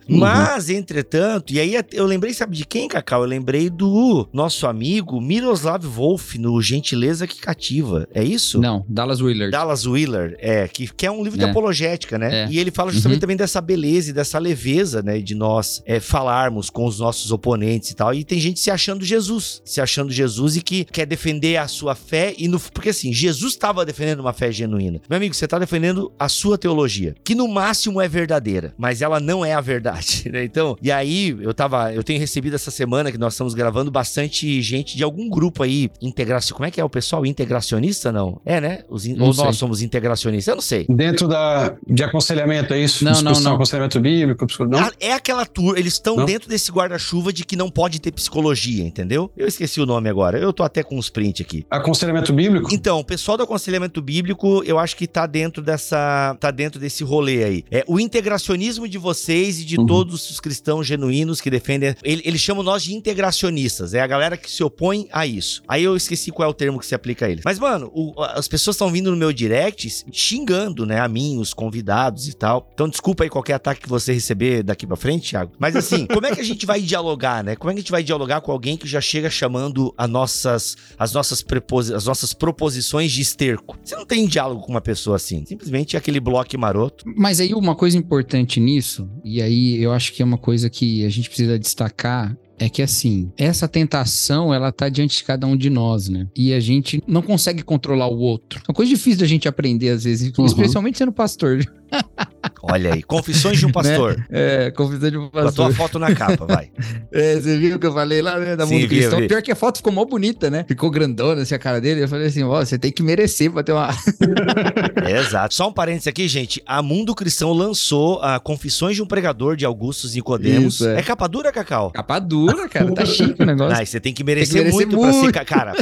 [0.08, 0.18] Uhum.
[0.18, 3.22] Mas, entretanto, e aí eu lembrei, sabe de quem, Cacau?
[3.22, 8.06] Eu lembrei do nosso amigo Miroslav Wolf no Gentileza que Cativa.
[8.14, 8.60] É isso?
[8.60, 9.50] Não, Dallas Willard.
[9.50, 11.48] Dallas Wheeler, é, que, que é um livro de É.
[11.50, 12.44] apologética, né?
[12.44, 12.48] É.
[12.50, 13.20] E ele fala justamente Uhum.
[13.20, 15.18] também dessa beleza e dessa leveza, né?
[15.20, 18.12] De nós é, falarmos com os nossos oponentes e tal.
[18.14, 21.94] E tem gente se achando Jesus, se achando Jesus e que quer defender a sua
[21.94, 22.34] fé.
[22.36, 25.00] e no, Porque assim, Jesus estava defendendo uma fé genuína.
[25.08, 29.20] Meu amigo, você está defendendo a sua teologia, que no máximo é verdadeira, mas ela
[29.20, 30.44] não é a verdade, né?
[30.44, 34.60] Então, e aí eu tava, eu tenho recebido essa semana que nós estamos gravando bastante
[34.62, 37.24] gente de algum grupo aí, integração, como é que é o pessoal?
[37.26, 38.40] Integracionista, não?
[38.44, 38.84] É, né?
[38.88, 39.44] Os in- Não ou sei.
[39.44, 40.86] nós somos integracionistas, eu não sei.
[40.88, 43.04] Dentro da, de aconselhamento, é isso?
[43.04, 43.54] Não, não, Discussão, não.
[43.56, 44.78] aconselhamento bíblico, psicolo- não?
[44.80, 46.24] Ah, É aquela turma, eles estão Não?
[46.24, 49.30] dentro desse guarda-chuva de que não pode ter psicologia, entendeu?
[49.36, 51.64] Eu esqueci o nome agora, eu tô até com uns print aqui.
[51.70, 52.72] Aconselhamento bíblico?
[52.72, 57.02] Então, o pessoal do aconselhamento bíblico, eu acho que tá dentro dessa, tá dentro desse
[57.04, 57.64] rolê aí.
[57.70, 59.84] É o integracionismo de vocês e de Uhum.
[59.86, 64.36] todos os cristãos genuínos que defendem, ele- eles chamam nós de integracionistas, é a galera
[64.36, 65.62] que se opõe a isso.
[65.68, 67.42] Aí eu esqueci qual é o termo que se aplica a eles.
[67.44, 71.52] Mas mano, o- as pessoas estão vindo no meu direct xingando, né, a mim, os
[71.52, 72.68] convidados e tal.
[72.72, 75.52] Então desculpa aí qualquer ataque que você receber daqui pra frente, Thiago.
[75.58, 77.54] Mas assim, como é que a gente vai dialogar, né?
[77.54, 80.76] Como é que a gente vai dialogar com alguém que já chega chamando a nossas,
[80.98, 83.78] as, nossas preposi- as nossas proposições de esterco?
[83.84, 85.44] Você não tem diálogo com uma pessoa assim.
[85.44, 87.04] Simplesmente é aquele bloco maroto.
[87.16, 91.04] Mas aí uma coisa importante nisso, e aí eu acho que é uma coisa que
[91.04, 95.56] a gente precisa destacar, é que assim, essa tentação, ela tá diante de cada um
[95.56, 96.26] de nós, né?
[96.36, 98.58] E a gente não consegue controlar o outro.
[98.60, 100.44] É uma coisa difícil da gente aprender às vezes, Uhum.
[100.46, 101.60] especialmente sendo pastor.
[102.62, 104.24] Olha aí, confissões de um pastor.
[104.30, 105.72] É, confissão de um Com a tua pastor.
[105.74, 106.70] foto na capa, vai.
[107.10, 108.54] É, você viu o que eu falei lá, né?
[108.54, 109.18] Da Sim, Mundo vi, Cristão.
[109.20, 109.28] vi.
[109.28, 110.64] Pior que a foto ficou mó bonita, né?
[110.68, 112.02] Ficou grandona assim a cara dele.
[112.02, 113.88] Eu falei assim, ó, você tem que merecer pra ter uma...
[115.08, 115.54] Exato.
[115.54, 116.62] Só um parênteses aqui, gente.
[116.66, 120.74] A Mundo Cristão lançou a Confissões de um Pregador de Augustus Nicodemos.
[120.74, 120.98] Isso, é.
[120.98, 121.02] é.
[121.02, 121.90] capa dura, Cacau?
[121.90, 122.92] Capa dura, cara.
[122.92, 123.76] Tá chique o negócio.
[123.76, 125.18] Ah, e você tem que merecer, Tem que merecer muito, pra ser.
[125.18, 125.34] muito.
[125.34, 125.72] ca- Cara,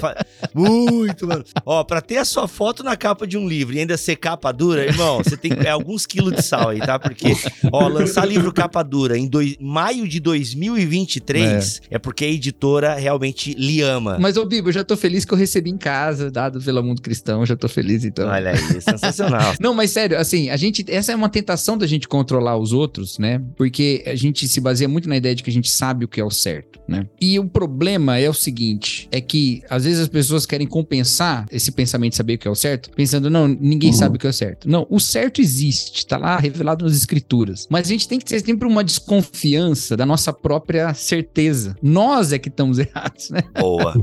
[0.55, 1.45] muito, mano.
[1.65, 4.53] Ó, pra ter a sua foto na capa de um livro e ainda ser capa
[4.53, 6.66] dura, irmão, você tem é, alguns quilos de sal.
[6.67, 6.99] Legal aí, tá?
[6.99, 7.35] Porque,
[7.73, 11.97] ó, lançar livro capa dura em dois, maio de 2023 é.
[11.97, 14.19] é porque a editora realmente lhe ama.
[14.19, 17.03] Mas, ô Bibo, eu já tô feliz que eu recebi em casa, dado pelo mundo
[17.03, 18.29] cristão, já tô feliz então.
[18.29, 19.55] Olha aí, sensacional.
[19.61, 23.19] Não, mas sério, assim, a gente, essa é uma tentação da gente controlar os outros,
[23.19, 23.43] né?
[23.57, 26.21] Porque a gente se baseia muito na ideia de que a gente sabe o que
[26.21, 27.07] é o certo, né?
[27.21, 31.71] E o problema é o seguinte, é que às vezes as pessoas querem compensar esse
[31.73, 33.97] pensamento de saber o que é o certo, pensando, não, ninguém uhum.
[33.97, 34.69] sabe o que é o certo.
[34.69, 37.67] Não, o certo existe, tá lá revelado nas escrituras.
[37.71, 41.77] Mas a gente tem que ter sempre uma desconfiança da nossa própria certeza.
[41.83, 43.43] Nós é que estamos errados, né?
[43.61, 43.95] Boa.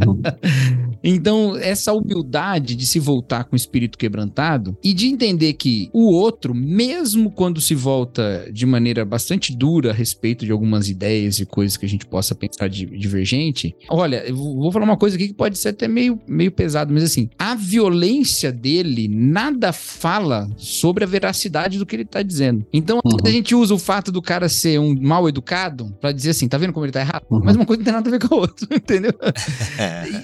[1.03, 6.11] então, essa humildade de se voltar com o espírito quebrantado e de entender que o
[6.11, 11.45] outro, mesmo quando se volta de maneira bastante dura a respeito de algumas ideias e
[11.45, 15.33] coisas que a gente possa pensar divergente, olha, eu vou falar uma coisa aqui que
[15.33, 21.07] pode ser até meio, meio pesado, mas assim, a violência dele nada fala sobre a
[21.07, 22.42] veracidade do que ele tá dizendo.
[22.71, 23.17] Então, uhum.
[23.23, 26.57] a gente usa o fato do cara ser um mal educado para dizer assim, tá
[26.57, 27.25] vendo como ele tá errado?
[27.29, 27.41] Uhum.
[27.43, 29.13] Mas uma coisa não tem nada a ver com a outra, entendeu?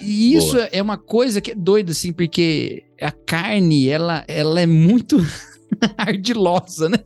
[0.02, 0.70] e isso Boa.
[0.72, 5.18] é uma coisa que é doida, assim, porque a carne, ela, ela é muito
[5.98, 6.98] ardilosa, né?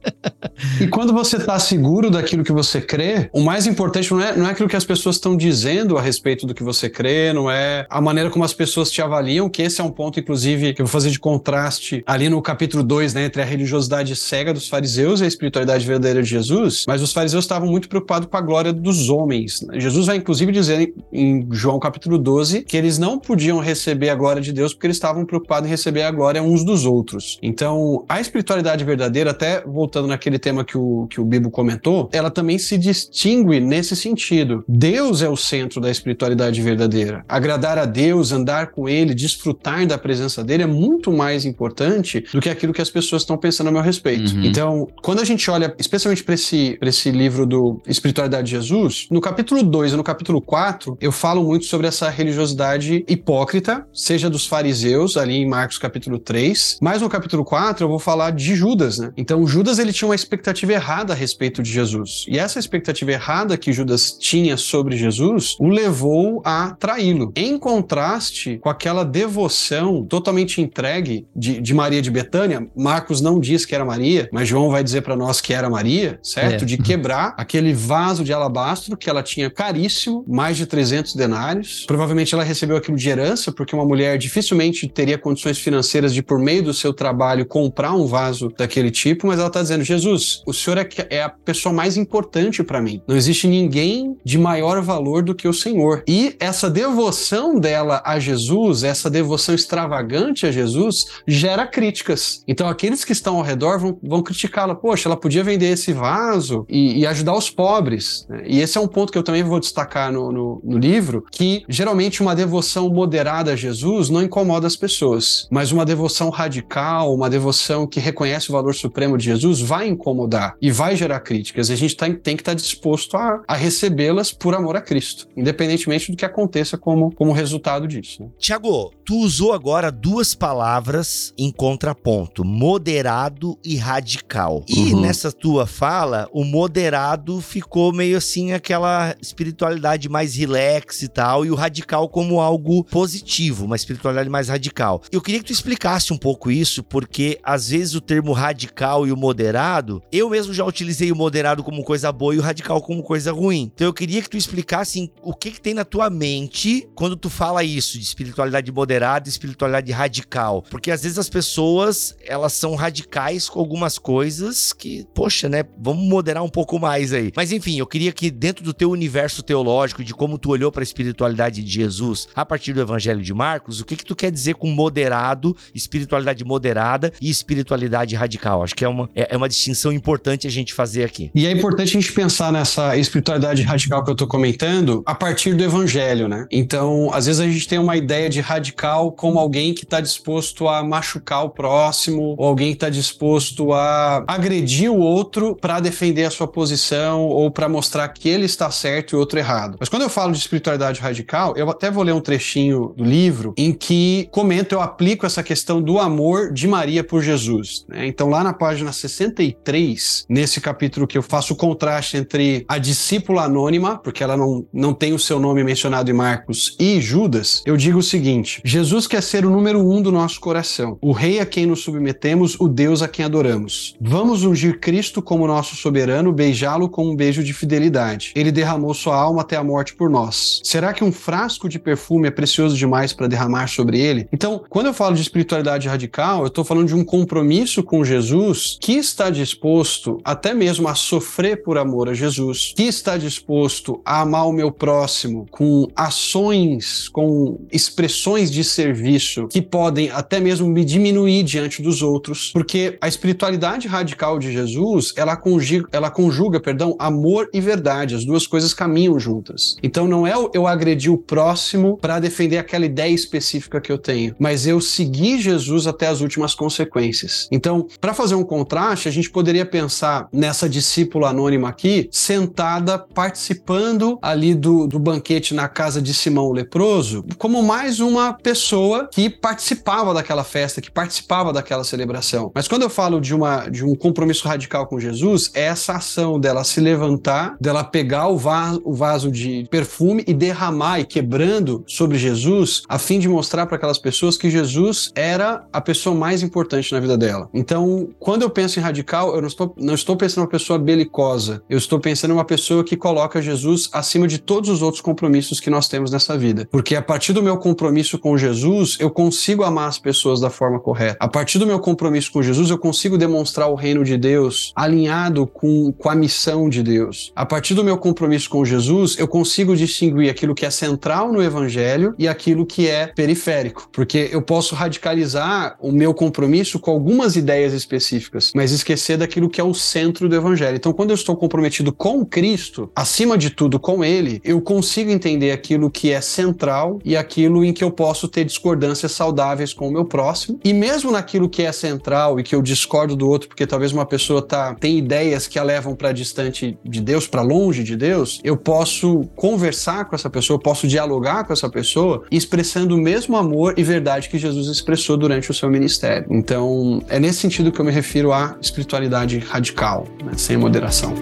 [0.79, 4.47] E quando você está seguro daquilo que você crê, o mais importante não é, não
[4.47, 7.85] é aquilo que as pessoas estão dizendo a respeito do que você crê, não é
[7.89, 10.85] a maneira como as pessoas te avaliam, que esse é um ponto, inclusive, que eu
[10.85, 15.21] vou fazer de contraste ali no capítulo 2, né, entre a religiosidade cega dos fariseus
[15.21, 18.73] e a espiritualidade verdadeira de Jesus, mas os fariseus estavam muito preocupados com a glória
[18.73, 19.65] dos homens.
[19.75, 24.41] Jesus vai, inclusive, dizer em João capítulo 12 que eles não podiam receber a glória
[24.41, 27.37] de Deus porque eles estavam preocupados em receber a glória uns dos outros.
[27.41, 32.09] Então, a espiritualidade espiritualidade verdadeira, até voltando naquele tema que o, que o Bibo comentou,
[32.11, 34.63] ela também se distingue nesse sentido.
[34.67, 37.25] Deus é o centro da espiritualidade verdadeira.
[37.27, 42.39] Agradar a Deus, andar com Ele, desfrutar da presença dele é muito mais importante do
[42.39, 44.33] que aquilo que as pessoas estão pensando a meu respeito.
[44.35, 44.45] Uhum.
[44.45, 49.19] Então, quando a gente olha, especialmente para esse, esse livro do Espiritualidade de Jesus, no
[49.19, 54.45] capítulo 2 e no capítulo 4, eu falo muito sobre essa religiosidade hipócrita, seja dos
[54.45, 58.55] fariseus, ali em Marcos capítulo 3, mas no capítulo 4 eu vou falar de de
[58.55, 59.11] Judas, né?
[59.17, 62.25] Então Judas ele tinha uma expectativa errada a respeito de Jesus.
[62.27, 67.31] E essa expectativa errada que Judas tinha sobre Jesus o levou a traí-lo.
[67.35, 73.65] Em contraste com aquela devoção totalmente entregue de, de, Maria de Betânia, Marcos não diz
[73.65, 76.63] que era Maria, mas João vai dizer para nós que era Maria, certo?
[76.63, 76.65] É.
[76.65, 81.85] De quebrar aquele vaso de alabastro que ela tinha caríssimo, mais de 300 denários.
[81.85, 86.39] Provavelmente ela recebeu aquilo de herança, porque uma mulher dificilmente teria condições financeiras de, por
[86.39, 90.41] meio do seu trabalho, comprar um vaso caso daquele tipo, mas ela está dizendo: Jesus,
[90.45, 93.01] o senhor é, é a pessoa mais importante para mim.
[93.07, 96.03] Não existe ninguém de maior valor do que o Senhor.
[96.07, 102.43] E essa devoção dela a Jesus, essa devoção extravagante a Jesus, gera críticas.
[102.47, 104.75] Então, aqueles que estão ao redor vão, vão criticá-la.
[104.75, 108.25] Poxa, ela podia vender esse vaso e, e ajudar os pobres.
[108.27, 108.43] Né?
[108.47, 111.63] E esse é um ponto que eu também vou destacar no, no, no livro, que
[111.69, 117.29] geralmente uma devoção moderada a Jesus não incomoda as pessoas, mas uma devoção radical, uma
[117.29, 121.69] devoção que reconhece reconhece o valor supremo de Jesus vai incomodar e vai gerar críticas.
[121.69, 124.81] E a gente tá, tem que estar tá disposto a, a recebê-las por amor a
[124.81, 128.23] Cristo, independentemente do que aconteça como, como resultado disso.
[128.23, 128.29] Né?
[128.39, 134.63] Tiago, tu usou agora duas palavras em contraponto: moderado e radical.
[134.67, 135.01] E uhum.
[135.01, 141.51] nessa tua fala, o moderado ficou meio assim aquela espiritualidade mais relax e tal, e
[141.51, 145.01] o radical como algo positivo, uma espiritualidade mais radical.
[145.11, 149.11] Eu queria que tu explicasse um pouco isso, porque às vezes o termo radical e
[149.11, 153.01] o moderado, eu mesmo já utilizei o moderado como coisa boa e o radical como
[153.01, 153.71] coisa ruim.
[153.73, 157.27] Então eu queria que tu explicasse o que que tem na tua mente quando tu
[157.27, 160.63] fala isso de espiritualidade moderada e espiritualidade radical.
[160.69, 166.05] Porque às vezes as pessoas, elas são radicais com algumas coisas que, poxa, né, vamos
[166.05, 167.31] moderar um pouco mais aí.
[167.35, 170.83] Mas enfim, eu queria que dentro do teu universo teológico, de como tu olhou para
[170.83, 174.29] a espiritualidade de Jesus a partir do evangelho de Marcos, o que que tu quer
[174.29, 178.63] dizer com moderado, espiritualidade moderada e espiritualidade espiritualidade radical.
[178.63, 181.31] Acho que é uma, é, é uma distinção importante a gente fazer aqui.
[181.33, 185.53] E é importante a gente pensar nessa espiritualidade radical que eu tô comentando a partir
[185.53, 186.45] do evangelho, né?
[186.51, 190.67] Então, às vezes a gente tem uma ideia de radical como alguém que está disposto
[190.67, 196.25] a machucar o próximo, ou alguém que está disposto a agredir o outro para defender
[196.25, 199.77] a sua posição ou para mostrar que ele está certo e o outro errado.
[199.79, 203.53] Mas quando eu falo de espiritualidade radical, eu até vou ler um trechinho do livro
[203.57, 207.82] em que comento, eu aplico essa questão do amor de Maria por Jesus.
[207.87, 208.07] Né?
[208.07, 213.43] Então, lá na página 63, nesse capítulo que eu faço o contraste entre a discípula
[213.43, 217.77] anônima, porque ela não, não tem o seu nome mencionado em Marcos, e Judas, eu
[217.77, 221.45] digo o seguinte: Jesus quer ser o número um do nosso coração, o rei a
[221.45, 223.95] quem nos submetemos, o Deus a quem adoramos.
[223.99, 228.31] Vamos ungir Cristo como nosso soberano, beijá-lo com um beijo de fidelidade.
[228.35, 230.61] Ele derramou sua alma até a morte por nós.
[230.63, 234.27] Será que um frasco de perfume é precioso demais para derramar sobre ele?
[234.31, 238.77] Então, quando eu falo de espiritualidade radical, eu estou falando de um compromisso com Jesus
[238.79, 244.21] que está disposto até mesmo a sofrer por amor a Jesus, que está disposto a
[244.21, 250.83] amar o meu próximo com ações, com expressões de serviço que podem até mesmo me
[250.83, 256.95] diminuir diante dos outros, porque a espiritualidade radical de Jesus, ela conjuga, ela conjuga, perdão,
[256.99, 259.77] amor e verdade, as duas coisas caminham juntas.
[259.81, 264.35] Então não é eu agredir o próximo para defender aquela ideia específica que eu tenho,
[264.37, 267.47] mas eu seguir Jesus até as últimas consequências.
[267.63, 274.19] Então, para fazer um contraste, a gente poderia pensar nessa discípula anônima aqui, sentada participando
[274.21, 279.29] ali do, do banquete na casa de Simão o leproso, como mais uma pessoa que
[279.29, 282.51] participava daquela festa, que participava daquela celebração.
[282.53, 286.37] Mas quando eu falo de, uma, de um compromisso radical com Jesus, é essa ação
[286.37, 288.43] dela se levantar, dela pegar o
[288.83, 293.77] o vaso de perfume e derramar e quebrando sobre Jesus, a fim de mostrar para
[293.77, 297.49] aquelas pessoas que Jesus era a pessoa mais importante na vida dela.
[297.53, 300.79] Então, quando eu penso em radical, eu não estou, não estou pensando em uma pessoa
[300.79, 305.01] belicosa, eu estou pensando em uma pessoa que coloca Jesus acima de todos os outros
[305.01, 306.67] compromissos que nós temos nessa vida.
[306.71, 310.79] Porque a partir do meu compromisso com Jesus, eu consigo amar as pessoas da forma
[310.79, 311.17] correta.
[311.19, 315.45] A partir do meu compromisso com Jesus, eu consigo demonstrar o reino de Deus alinhado
[315.45, 317.31] com, com a missão de Deus.
[317.35, 321.43] A partir do meu compromisso com Jesus, eu consigo distinguir aquilo que é central no
[321.43, 323.87] evangelho e aquilo que é periférico.
[323.91, 327.42] Porque eu posso radicalizar o meu compromisso com algumas ideias
[327.73, 330.75] específicas, mas esquecer daquilo que é o centro do evangelho.
[330.75, 335.51] Então, quando eu estou comprometido com Cristo, acima de tudo com Ele, eu consigo entender
[335.51, 339.91] aquilo que é central e aquilo em que eu posso ter discordâncias saudáveis com o
[339.91, 340.59] meu próximo.
[340.63, 344.05] E mesmo naquilo que é central e que eu discordo do outro, porque talvez uma
[344.05, 348.39] pessoa tá, tem ideias que a levam para distante de Deus, para longe de Deus,
[348.43, 353.73] eu posso conversar com essa pessoa, posso dialogar com essa pessoa, expressando o mesmo amor
[353.77, 356.27] e verdade que Jesus expressou durante o seu ministério.
[356.29, 361.13] Então, é nesse sentido que eu me refiro à espiritualidade radical, né, sem moderação.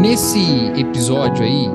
[0.00, 0.38] Nesse
[0.78, 1.73] episódio aí,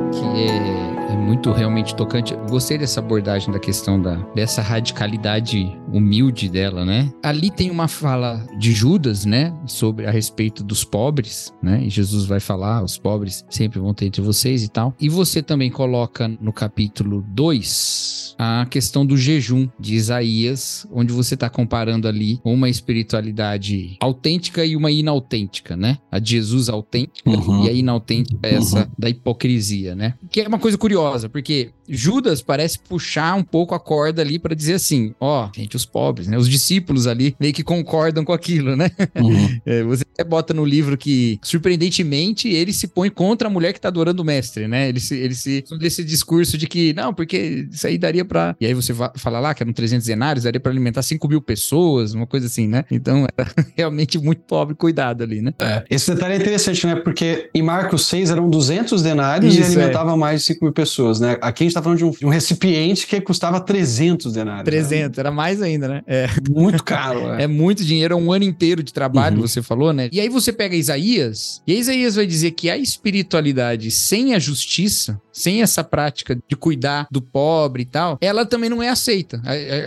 [1.40, 7.10] muito realmente tocante, gostei dessa abordagem da questão da, dessa radicalidade humilde dela, né?
[7.24, 9.54] Ali tem uma fala de Judas, né?
[9.66, 11.82] Sobre a respeito dos pobres, né?
[11.82, 14.94] E Jesus vai falar, os pobres sempre vão ter entre vocês e tal.
[15.00, 21.36] E você também coloca no capítulo 2 a questão do jejum de Isaías, onde você
[21.36, 26.00] está comparando ali uma espiritualidade autêntica e uma inautêntica, né?
[26.12, 27.64] A de Jesus autêntica uhum.
[27.64, 28.92] e a inautêntica essa uhum.
[28.98, 30.16] da hipocrisia, né?
[30.30, 34.56] Que é uma coisa curiosa, porque Judas parece puxar um pouco a corda ali para
[34.56, 36.38] dizer assim, ó, oh, gente, os pobres, né?
[36.38, 38.92] Os discípulos ali meio que concordam com aquilo, né?
[39.16, 39.50] Uhum.
[39.66, 43.80] É, você até bota no livro que, surpreendentemente, ele se põe contra a mulher que
[43.80, 44.90] tá adorando o mestre, né?
[44.90, 48.66] Ele se, ele se, desse discurso de que, não, porque isso aí daria para E
[48.66, 52.26] aí você fala lá que eram 300 denários, daria para alimentar 5 mil pessoas, uma
[52.26, 52.86] coisa assim, né?
[52.90, 55.54] Então era realmente muito pobre cuidado ali, né?
[55.60, 55.84] É.
[55.90, 56.96] Esse detalhe é interessante, né?
[56.96, 60.16] Porque em Marcos 6 eram 200 denários isso, e alimentava é.
[60.16, 61.38] mais de 5 mil pessoas, né?
[61.42, 64.66] Aqui a gente tá falando de um, de um recipiente que custava 300 denários.
[64.66, 65.22] 300, né?
[65.22, 66.02] era mais ainda, né?
[66.08, 66.28] É.
[66.50, 67.44] Muito caro, é.
[67.44, 69.48] é muito dinheiro, é um ano inteiro de trabalho, uhum.
[69.48, 70.10] você falou, né?
[70.12, 75.20] E aí você pega Isaías, e Isaías vai dizer que a espiritualidade sem a justiça,
[75.32, 79.42] sem essa prática de cuidar do pobre e tal, ela também não é aceita.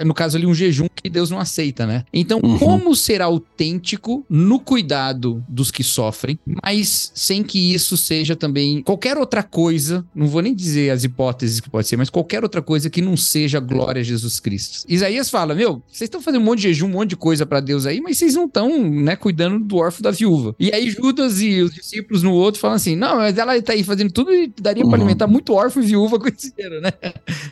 [0.05, 2.05] No caso ali, um jejum que Deus não aceita, né?
[2.13, 2.59] Então, uhum.
[2.59, 9.19] como ser autêntico no cuidado dos que sofrem, mas sem que isso seja também qualquer
[9.19, 12.89] outra coisa, não vou nem dizer as hipóteses que pode ser, mas qualquer outra coisa
[12.89, 14.85] que não seja glória a Jesus Cristo.
[14.89, 17.61] Isaías fala: Meu, vocês estão fazendo um monte de jejum, um monte de coisa para
[17.61, 20.55] Deus aí, mas vocês não estão, né, cuidando do órfão da viúva.
[20.59, 23.83] E aí Judas e os discípulos no outro falam assim: Não, mas ela tá aí
[23.83, 24.91] fazendo tudo e daria uhum.
[24.91, 26.93] para alimentar muito órfão e viúva com esse dinheiro, né?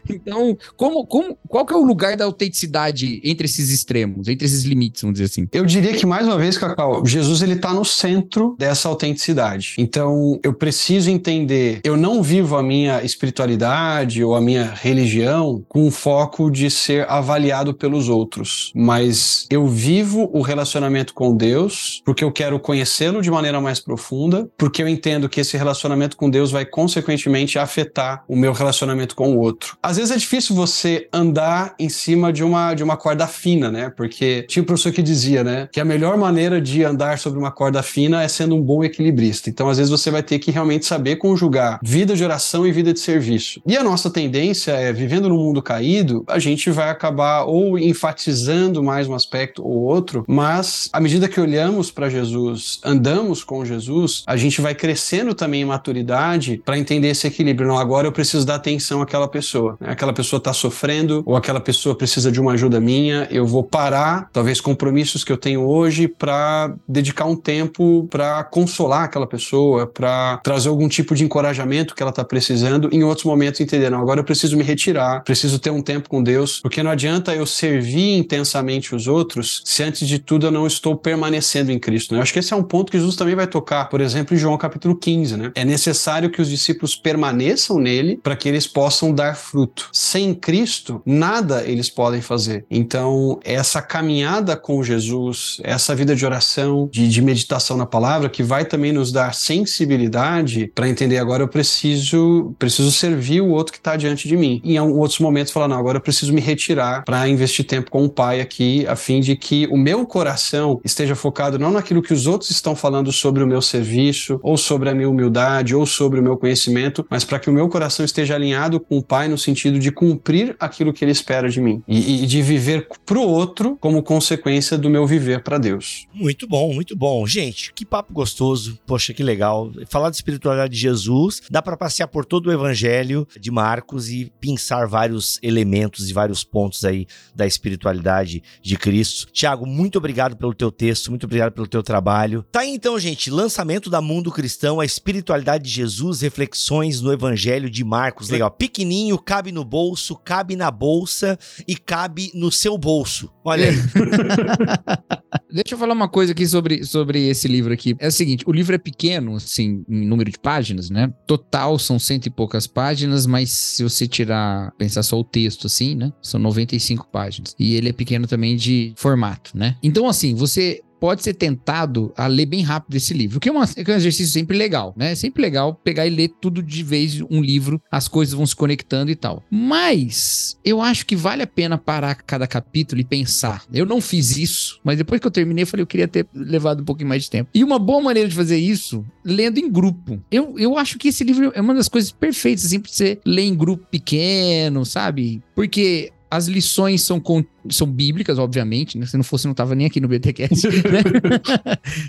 [0.09, 4.65] Então, como, como, qual que é o lugar da autenticidade entre esses extremos, entre esses
[4.65, 5.49] limites, vamos dizer assim?
[5.53, 9.75] Eu diria que, mais uma vez, Cacau, Jesus ele está no centro dessa autenticidade.
[9.79, 15.87] Então, eu preciso entender, eu não vivo a minha espiritualidade ou a minha religião com
[15.87, 22.25] o foco de ser avaliado pelos outros, mas eu vivo o relacionamento com Deus porque
[22.25, 26.51] eu quero conhecê-lo de maneira mais profunda, porque eu entendo que esse relacionamento com Deus
[26.51, 29.77] vai consequentemente afetar o meu relacionamento com o outro.
[29.83, 33.91] Às vezes é difícil você andar em cima de uma, de uma corda fina, né?
[33.97, 37.51] Porque tinha um professor que dizia, né, que a melhor maneira de andar sobre uma
[37.51, 39.49] corda fina é sendo um bom equilibrista.
[39.49, 42.93] Então, às vezes você vai ter que realmente saber conjugar vida de oração e vida
[42.93, 43.63] de serviço.
[43.67, 48.83] E a nossa tendência é, vivendo num mundo caído, a gente vai acabar ou enfatizando
[48.83, 54.25] mais um aspecto ou outro, mas à medida que olhamos para Jesus, andamos com Jesus,
[54.27, 57.60] a gente vai crescendo também em maturidade para entender esse equilíbrio.
[57.65, 59.77] Não, agora eu preciso dar atenção àquela pessoa.
[59.81, 59.89] Né?
[59.91, 63.27] Aquela pessoa está sofrendo ou aquela pessoa precisa de uma ajuda minha.
[63.31, 69.05] Eu vou parar, talvez compromissos que eu tenho hoje, para dedicar um tempo para consolar
[69.05, 72.89] aquela pessoa, para trazer algum tipo de encorajamento que ela está precisando.
[72.93, 76.23] Em outros momentos entender, não, agora eu preciso me retirar, preciso ter um tempo com
[76.23, 80.67] Deus, porque não adianta eu servir intensamente os outros se antes de tudo eu não
[80.67, 82.13] estou permanecendo em Cristo.
[82.13, 82.19] Né?
[82.19, 84.39] Eu acho que esse é um ponto que Jesus também vai tocar, por exemplo, em
[84.39, 85.37] João capítulo 15.
[85.37, 85.53] Né?
[85.55, 89.89] É necessário que os discípulos permaneçam nele para que eles possam dar fruto.
[89.93, 92.65] Sem Cristo, nada eles podem fazer.
[92.71, 98.43] Então, essa caminhada com Jesus, essa vida de oração, de, de meditação na palavra, que
[98.43, 103.79] vai também nos dar sensibilidade para entender agora eu preciso, preciso servir o outro que
[103.79, 104.61] está diante de mim.
[104.65, 108.09] Em outros momentos, falar, não, agora eu preciso me retirar para investir tempo com o
[108.09, 112.27] Pai aqui, a fim de que o meu coração esteja focado não naquilo que os
[112.27, 116.23] outros estão falando sobre o meu serviço, ou sobre a minha humildade, ou sobre o
[116.23, 119.79] meu conhecimento, mas para que o meu coração esteja alinhado com o Pai no sentido
[119.79, 124.03] de cumprir aquilo que Ele espera de mim e, e de viver pro outro como
[124.03, 126.07] consequência do meu viver para Deus.
[126.13, 127.27] Muito bom, muito bom.
[127.27, 128.79] Gente, que papo gostoso.
[128.87, 129.73] Poxa, que legal.
[129.89, 134.31] Falar de espiritualidade de Jesus, dá para passear por todo o evangelho de Marcos e
[134.41, 139.27] pensar vários elementos e vários pontos aí da espiritualidade de Cristo.
[139.33, 142.45] Tiago, muito obrigado pelo teu texto, muito obrigado pelo teu trabalho.
[142.53, 147.30] Tá aí então, gente, lançamento da Mundo Cristão, a espiritualidade de Jesus, reflexões no Evangelho
[147.35, 148.29] de Marcos.
[148.29, 153.31] Legal, pequenininho, cabe no bolso, cabe na bolsa e cabe no seu bolso.
[153.45, 153.77] Olha aí.
[155.53, 157.97] Deixa eu falar uma coisa aqui sobre, sobre esse livro aqui.
[157.99, 161.13] É o seguinte, o livro é pequeno, assim, em número de páginas, né?
[161.27, 165.95] Total são cento e poucas páginas, mas se você tirar, pensar só o texto, assim,
[165.95, 166.13] né?
[166.23, 167.55] São 95 páginas.
[167.59, 169.77] E ele é pequeno também de formato, né?
[169.83, 173.65] Então, assim, você pode ser tentado a ler bem rápido esse livro, que é, uma,
[173.65, 175.13] é um exercício sempre legal, né?
[175.13, 178.55] É sempre legal pegar e ler tudo de vez um livro, as coisas vão se
[178.55, 179.43] conectando e tal.
[179.51, 183.65] Mas eu acho que vale a pena parar cada capítulo e pensar.
[183.73, 186.83] Eu não fiz isso, mas depois que eu terminei, eu falei, eu queria ter levado
[186.83, 187.51] um pouquinho mais de tempo.
[187.55, 190.23] E uma boa maneira de fazer isso, lendo em grupo.
[190.31, 193.43] Eu, eu acho que esse livro é uma das coisas perfeitas, assim, pra você ler
[193.43, 195.43] em grupo pequeno, sabe?
[195.55, 197.21] Porque as lições são,
[197.69, 199.07] são bíblicas, obviamente, né?
[199.07, 201.03] Se não fosse, não estava nem aqui no BTCast, né?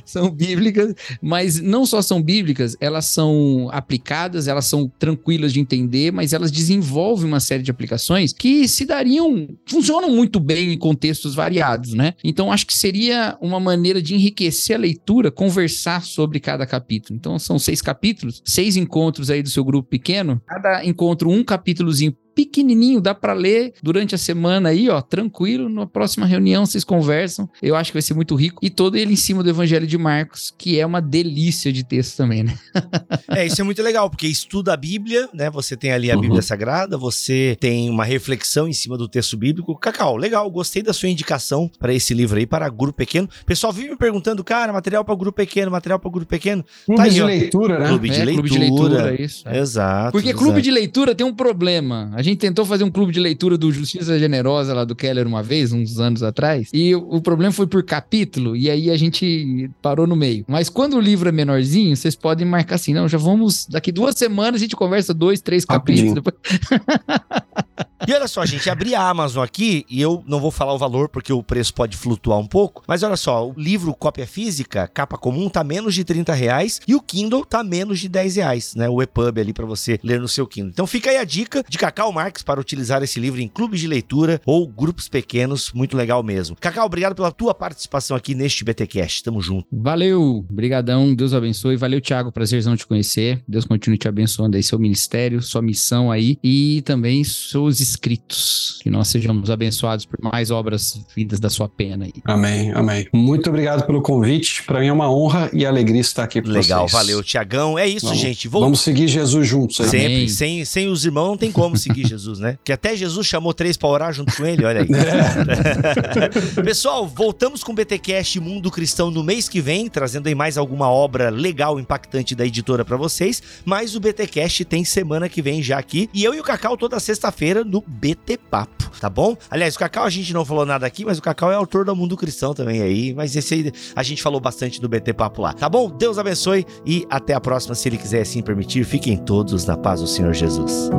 [0.06, 6.12] são bíblicas, mas não só são bíblicas, elas são aplicadas, elas são tranquilas de entender,
[6.12, 11.36] mas elas desenvolvem uma série de aplicações que se dariam, funcionam muito bem em contextos
[11.36, 12.14] variados, né?
[12.24, 17.18] Então, acho que seria uma maneira de enriquecer a leitura, conversar sobre cada capítulo.
[17.18, 22.16] Então, são seis capítulos, seis encontros aí do seu grupo pequeno, cada encontro um capítulozinho
[22.36, 25.41] pequenininho, dá para ler durante a semana aí, ó, tranquilo.
[25.70, 27.50] Na próxima reunião vocês conversam.
[27.62, 28.60] Eu acho que vai ser muito rico.
[28.64, 32.18] E todo ele em cima do Evangelho de Marcos, que é uma delícia de texto
[32.18, 32.58] também, né?
[33.30, 35.50] é, isso é muito legal, porque estuda a Bíblia, né?
[35.50, 36.22] Você tem ali a uhum.
[36.22, 39.76] Bíblia Sagrada, você tem uma reflexão em cima do texto bíblico.
[39.78, 43.28] Cacau, legal, gostei da sua indicação para esse livro aí, para grupo pequeno.
[43.42, 46.64] O pessoal vive me perguntando, cara, material para grupo pequeno, material para grupo pequeno.
[46.86, 47.26] Clube tá aí, de ó.
[47.26, 47.88] leitura, né?
[47.88, 48.48] Clube de, é, leitura.
[48.48, 49.22] clube de leitura.
[49.22, 49.48] Isso.
[49.48, 49.60] É.
[49.60, 50.12] Exato.
[50.12, 50.44] Porque exato.
[50.44, 52.12] clube de leitura tem um problema.
[52.14, 55.44] A gente tentou fazer um clube de leitura do Justiça Generosa lá do Keller uma
[55.44, 60.06] vez, uns anos atrás, e o, problema foi por capítulo, e aí a gente parou
[60.06, 60.46] no meio.
[60.48, 64.16] Mas quando o livro é menorzinho, vocês podem marcar assim, não, já vamos, daqui duas
[64.16, 66.14] semanas a gente conversa dois, três capítulos.
[66.14, 66.36] Depois...
[68.08, 71.08] E olha só, gente, abri a Amazon aqui e eu não vou falar o valor
[71.08, 75.18] porque o preço pode flutuar um pouco, mas olha só, o livro cópia física, capa
[75.18, 78.90] comum, tá menos de 30 reais e o Kindle tá menos de 10 reais, né?
[78.90, 80.72] O EPUB ali para você ler no seu Kindle.
[80.72, 83.88] Então fica aí a dica de Cacau Marques para utilizar esse livro em clubes de
[83.88, 86.56] leitura ou grupos pequenos, muito legal mesmo.
[86.60, 89.24] Cacau, obrigado pela tua participação aqui neste BTcast.
[89.24, 89.68] Tamo junto.
[89.72, 91.78] Valeu, brigadão, Deus abençoe.
[91.78, 93.44] Valeu, Thiago, prazerzão te conhecer.
[93.48, 98.80] Deus continue te abençoando aí seu ministério, sua missão aí e também seus escritos.
[98.82, 102.14] Que nós sejamos abençoados por mais obras vindas da sua pena aí.
[102.26, 103.08] Amém, amém.
[103.14, 104.64] Muito obrigado pelo convite.
[104.64, 106.92] Para mim é uma honra e alegria estar aqui com Legal, vocês.
[106.92, 107.78] valeu, Tiagão.
[107.78, 108.48] É isso, Vamos- gente.
[108.48, 108.62] Vou...
[108.62, 109.90] Vamos seguir Jesus juntos aí.
[109.90, 110.06] Sempre.
[110.06, 110.28] Amém.
[110.28, 112.58] Sem, sem os irmãos não tem como seguir Jesus, né?
[112.64, 114.88] Que até Jesus chamou três pra orar junto com ele, olha aí.
[116.64, 120.90] Pessoal, voltamos com o BTcast Mundo Cristão no mês que vem, trazendo aí mais alguma
[120.90, 123.42] obra legal, impactante da editora pra vocês.
[123.66, 126.10] Mas o BTcast tem semana que vem já aqui.
[126.14, 129.36] E eu e o Cacau toda sexta-feira no BT Papo, tá bom?
[129.50, 131.96] Aliás, o Cacau a gente não falou nada aqui, mas o Cacau é autor do
[131.96, 133.14] Mundo Cristão também aí.
[133.14, 135.90] Mas esse aí a gente falou bastante do BT Papo lá, tá bom?
[135.90, 138.84] Deus abençoe e até a próxima, se ele quiser assim permitir.
[138.86, 140.90] Fiquem todos na paz do Senhor Jesus.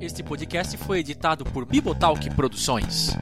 [0.00, 3.16] Este podcast foi editado por Bibotalk Produções.